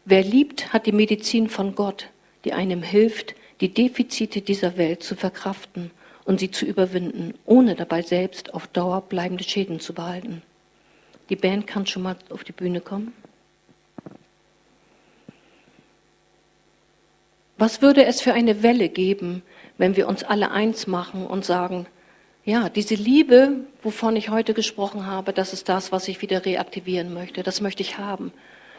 Wer 0.05 0.23
liebt, 0.23 0.73
hat 0.73 0.87
die 0.87 0.93
Medizin 0.93 1.49
von 1.49 1.75
Gott, 1.75 2.09
die 2.45 2.53
einem 2.53 2.83
hilft, 2.83 3.35
die 3.61 3.73
Defizite 3.73 4.41
dieser 4.41 4.77
Welt 4.77 5.03
zu 5.03 5.17
verkraften 5.17 5.91
und 6.25 6.41
sie 6.41 6.51
zu 6.51 6.67
überwinden, 6.67 7.35
ohne 7.45 7.75
dabei 7.75 8.03
selbst 8.03 8.53
auf 8.53 8.67
Dauer 8.67 9.01
bleibende 9.03 9.45
Schäden 9.45 9.81
zu 9.81 9.95
behalten. 9.95 10.43
Die 11.31 11.37
Band 11.37 11.67
kann 11.67 11.87
schon 11.87 12.03
mal 12.03 12.17
auf 12.31 12.45
die 12.45 12.53
Bühne 12.53 12.81
kommen. 12.81 13.13
Was 17.59 17.81
würde 17.81 18.05
es 18.05 18.21
für 18.21 18.35
eine 18.35 18.63
Welle 18.63 18.89
geben, 18.89 19.43
wenn 19.79 19.97
wir 19.97 20.09
uns 20.09 20.23
alle 20.23 20.51
eins 20.51 20.87
machen 20.87 21.27
und 21.27 21.45
sagen, 21.45 21.87
ja, 22.45 22.69
diese 22.69 22.95
Liebe, 22.95 23.65
wovon 23.83 24.15
ich 24.15 24.29
heute 24.29 24.55
gesprochen 24.55 25.07
habe, 25.07 25.33
das 25.33 25.53
ist 25.53 25.69
das, 25.69 25.91
was 25.91 26.07
ich 26.07 26.23
wieder 26.23 26.45
reaktivieren 26.45 27.13
möchte. 27.13 27.43
Das 27.43 27.61
möchte 27.61 27.83
ich 27.83 27.99
haben. 27.99 28.33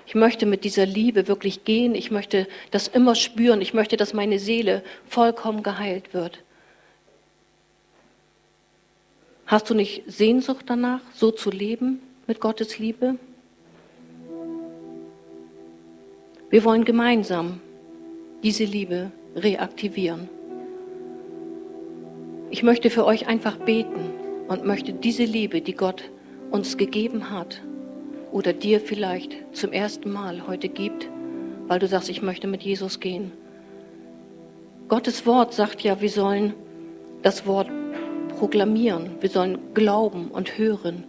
Ich 0.08 0.16
möchte 0.16 0.46
mit 0.46 0.64
dieser 0.64 0.86
Liebe 0.86 1.28
wirklich 1.28 1.66
gehen. 1.66 1.94
Ich 1.94 2.12
möchte 2.12 2.48
das 2.72 2.88
immer 2.88 3.14
spüren. 3.14 3.62
Ich 3.62 3.74
möchte, 3.74 3.98
dass 3.98 4.14
meine 4.14 4.40
Seele 4.40 4.82
vollkommen 5.06 5.64
geheilt 5.64 6.14
wird. 6.14 6.44
Hast 9.46 9.70
du 9.70 9.74
nicht 9.74 10.04
Sehnsucht 10.08 10.66
danach, 10.68 11.02
so 11.14 11.32
zu 11.32 11.52
leben 11.52 12.00
mit 12.26 12.40
Gottes 12.40 12.80
Liebe? 12.80 13.18
Wir 16.50 16.64
wollen 16.64 16.86
gemeinsam 16.86 17.60
diese 18.44 18.64
Liebe 18.64 19.12
reaktivieren. 19.36 20.30
Ich 22.50 22.64
möchte 22.64 22.90
für 22.90 23.06
euch 23.06 23.28
einfach 23.28 23.58
beten 23.58 24.14
und 24.48 24.64
möchte 24.64 24.94
diese 24.94 25.26
Liebe, 25.26 25.60
die 25.60 25.76
Gott 25.76 26.10
uns 26.50 26.78
gegeben 26.78 27.30
hat 27.30 27.62
oder 28.32 28.54
dir 28.54 28.80
vielleicht 28.80 29.36
zum 29.54 29.72
ersten 29.72 30.12
Mal 30.12 30.48
heute 30.48 30.70
gibt, 30.70 31.10
weil 31.68 31.80
du 31.80 31.88
sagst, 31.88 32.10
ich 32.10 32.22
möchte 32.22 32.48
mit 32.48 32.64
Jesus 32.64 33.00
gehen. 33.00 33.32
Gottes 34.88 35.26
Wort 35.26 35.54
sagt 35.54 35.82
ja, 35.82 36.02
wir 36.02 36.10
sollen 36.10 36.54
das 37.22 37.46
Wort 37.46 37.70
proklamieren, 38.38 39.12
wir 39.20 39.30
sollen 39.30 39.58
glauben 39.74 40.30
und 40.30 40.58
hören. 40.58 41.04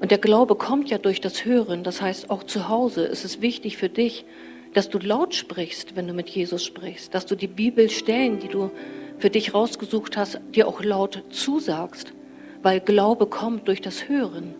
Und 0.00 0.10
der 0.10 0.18
Glaube 0.18 0.54
kommt 0.54 0.88
ja 0.88 0.96
durch 0.96 1.20
das 1.20 1.44
Hören. 1.44 1.84
Das 1.84 2.00
heißt, 2.00 2.30
auch 2.30 2.44
zu 2.44 2.68
Hause 2.68 3.02
ist 3.02 3.24
es 3.24 3.42
wichtig 3.42 3.76
für 3.76 3.90
dich, 3.90 4.24
dass 4.72 4.88
du 4.88 4.98
laut 4.98 5.34
sprichst, 5.34 5.96
wenn 5.96 6.06
du 6.06 6.14
mit 6.14 6.28
Jesus 6.28 6.64
sprichst, 6.64 7.14
dass 7.14 7.26
du 7.26 7.34
die 7.34 7.48
Bibelstellen, 7.48 8.38
die 8.38 8.48
du 8.48 8.70
für 9.18 9.28
dich 9.30 9.52
rausgesucht 9.52 10.16
hast, 10.16 10.40
dir 10.54 10.66
auch 10.68 10.82
laut 10.82 11.22
zusagst, 11.30 12.12
weil 12.62 12.80
Glaube 12.80 13.26
kommt 13.26 13.68
durch 13.68 13.80
das 13.80 14.08
Hören. 14.08 14.54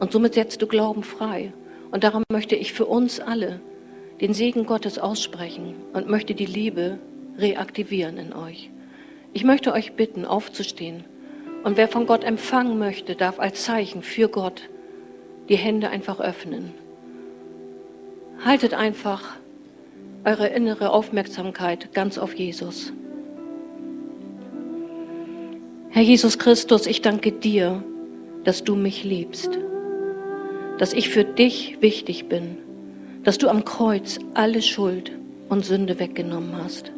Und 0.00 0.12
somit 0.12 0.34
setzt 0.34 0.62
du 0.62 0.66
Glauben 0.66 1.02
frei. 1.02 1.52
Und 1.90 2.04
darum 2.04 2.22
möchte 2.30 2.56
ich 2.56 2.72
für 2.72 2.86
uns 2.86 3.20
alle 3.20 3.60
den 4.20 4.34
Segen 4.34 4.66
Gottes 4.66 4.98
aussprechen 4.98 5.74
und 5.92 6.08
möchte 6.08 6.34
die 6.34 6.46
Liebe 6.46 6.98
reaktivieren 7.38 8.18
in 8.18 8.32
euch. 8.32 8.70
Ich 9.32 9.44
möchte 9.44 9.72
euch 9.72 9.92
bitten, 9.92 10.24
aufzustehen. 10.24 11.04
Und 11.64 11.76
wer 11.76 11.88
von 11.88 12.06
Gott 12.06 12.24
empfangen 12.24 12.78
möchte, 12.78 13.14
darf 13.14 13.38
als 13.38 13.64
Zeichen 13.64 14.02
für 14.02 14.28
Gott 14.28 14.62
die 15.48 15.56
Hände 15.56 15.90
einfach 15.90 16.20
öffnen. 16.20 16.72
Haltet 18.44 18.74
einfach 18.74 19.36
eure 20.24 20.48
innere 20.48 20.90
Aufmerksamkeit 20.90 21.92
ganz 21.92 22.18
auf 22.18 22.34
Jesus. 22.34 22.92
Herr 25.90 26.02
Jesus 26.02 26.38
Christus, 26.38 26.86
ich 26.86 27.02
danke 27.02 27.32
dir, 27.32 27.82
dass 28.44 28.62
du 28.62 28.76
mich 28.76 29.04
liebst, 29.04 29.58
dass 30.78 30.92
ich 30.92 31.08
für 31.08 31.24
dich 31.24 31.78
wichtig 31.80 32.28
bin, 32.28 32.56
dass 33.24 33.38
du 33.38 33.48
am 33.48 33.64
Kreuz 33.64 34.18
alle 34.34 34.62
Schuld 34.62 35.12
und 35.48 35.64
Sünde 35.64 35.98
weggenommen 35.98 36.56
hast, 36.56 36.92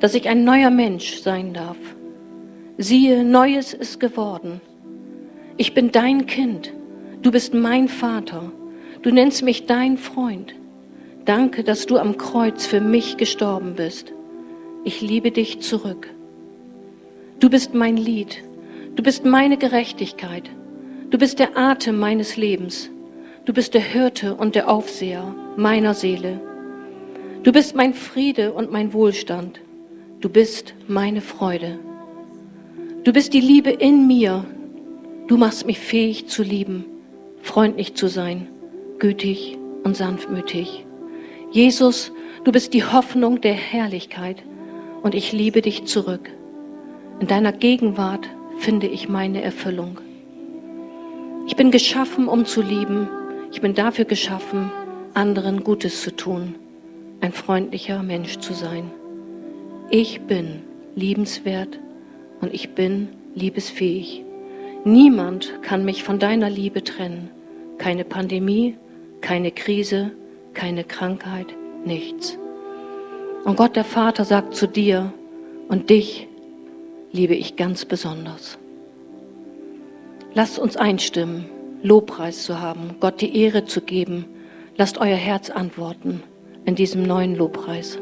dass 0.00 0.14
ich 0.14 0.28
ein 0.28 0.44
neuer 0.44 0.70
Mensch 0.70 1.16
sein 1.20 1.52
darf. 1.52 1.76
Siehe, 2.78 3.24
Neues 3.24 3.74
ist 3.74 4.00
geworden. 4.00 4.60
Ich 5.56 5.74
bin 5.74 5.92
dein 5.92 6.26
Kind, 6.26 6.72
du 7.22 7.30
bist 7.30 7.54
mein 7.54 7.88
Vater 7.88 8.50
Du 9.04 9.10
nennst 9.10 9.42
mich 9.42 9.66
dein 9.66 9.98
Freund. 9.98 10.54
Danke, 11.26 11.62
dass 11.62 11.84
du 11.84 11.98
am 11.98 12.16
Kreuz 12.16 12.64
für 12.64 12.80
mich 12.80 13.18
gestorben 13.18 13.74
bist. 13.74 14.14
Ich 14.82 15.02
liebe 15.02 15.30
dich 15.30 15.60
zurück. 15.60 16.08
Du 17.38 17.50
bist 17.50 17.74
mein 17.74 17.98
Lied. 17.98 18.42
Du 18.96 19.02
bist 19.02 19.26
meine 19.26 19.58
Gerechtigkeit. 19.58 20.44
Du 21.10 21.18
bist 21.18 21.38
der 21.38 21.56
Atem 21.56 21.98
meines 21.98 22.36
Lebens. 22.36 22.90
Du 23.44 23.52
bist 23.52 23.74
der 23.74 23.82
Hirte 23.82 24.34
und 24.34 24.54
der 24.54 24.68
Aufseher 24.68 25.34
meiner 25.56 25.94
Seele. 25.94 26.40
Du 27.42 27.52
bist 27.52 27.74
mein 27.74 27.94
Friede 27.94 28.52
und 28.52 28.72
mein 28.72 28.92
Wohlstand. 28.92 29.60
Du 30.20 30.28
bist 30.28 30.74
meine 30.88 31.20
Freude. 31.20 31.78
Du 33.04 33.12
bist 33.12 33.34
die 33.34 33.40
Liebe 33.40 33.70
in 33.70 34.06
mir. 34.06 34.44
Du 35.28 35.36
machst 35.36 35.66
mich 35.66 35.78
fähig 35.78 36.28
zu 36.28 36.42
lieben, 36.42 36.84
freundlich 37.42 37.94
zu 37.94 38.08
sein 38.08 38.48
gütig 38.98 39.58
und 39.82 39.96
sanftmütig. 39.96 40.86
Jesus, 41.50 42.12
du 42.44 42.52
bist 42.52 42.74
die 42.74 42.84
Hoffnung 42.84 43.40
der 43.40 43.54
Herrlichkeit 43.54 44.42
und 45.02 45.14
ich 45.14 45.32
liebe 45.32 45.60
dich 45.62 45.84
zurück. 45.84 46.30
In 47.20 47.26
deiner 47.26 47.52
Gegenwart 47.52 48.28
finde 48.58 48.86
ich 48.86 49.08
meine 49.08 49.42
Erfüllung. 49.42 49.98
Ich 51.46 51.56
bin 51.56 51.70
geschaffen, 51.70 52.26
um 52.26 52.46
zu 52.46 52.62
lieben. 52.62 53.08
Ich 53.52 53.60
bin 53.60 53.74
dafür 53.74 54.06
geschaffen, 54.06 54.72
anderen 55.12 55.62
Gutes 55.62 56.02
zu 56.02 56.16
tun, 56.16 56.54
ein 57.20 57.32
freundlicher 57.32 58.02
Mensch 58.02 58.38
zu 58.38 58.54
sein. 58.54 58.90
Ich 59.90 60.22
bin 60.22 60.62
liebenswert 60.96 61.78
und 62.40 62.52
ich 62.54 62.70
bin 62.70 63.10
liebesfähig. 63.34 64.24
Niemand 64.84 65.62
kann 65.62 65.84
mich 65.84 66.02
von 66.02 66.18
deiner 66.18 66.48
Liebe 66.48 66.82
trennen. 66.82 67.30
Keine 67.78 68.04
Pandemie, 68.04 68.76
keine 69.20 69.50
Krise, 69.50 70.12
keine 70.54 70.84
Krankheit, 70.84 71.46
nichts. 71.84 72.38
Und 73.44 73.56
Gott 73.56 73.76
der 73.76 73.84
Vater 73.84 74.24
sagt 74.24 74.54
zu 74.54 74.66
dir 74.66 75.12
und 75.68 75.90
dich 75.90 76.26
liebe 77.12 77.34
ich 77.34 77.56
ganz 77.56 77.84
besonders. 77.84 78.58
Lasst 80.36 80.58
uns 80.58 80.76
einstimmen, 80.76 81.44
Lobpreis 81.82 82.42
zu 82.42 82.60
haben, 82.60 82.96
Gott 82.98 83.20
die 83.20 83.38
Ehre 83.40 83.66
zu 83.66 83.80
geben. 83.80 84.26
Lasst 84.76 84.98
euer 84.98 85.16
Herz 85.16 85.48
antworten 85.48 86.24
in 86.64 86.74
diesem 86.74 87.04
neuen 87.04 87.36
Lobpreis. 87.36 87.98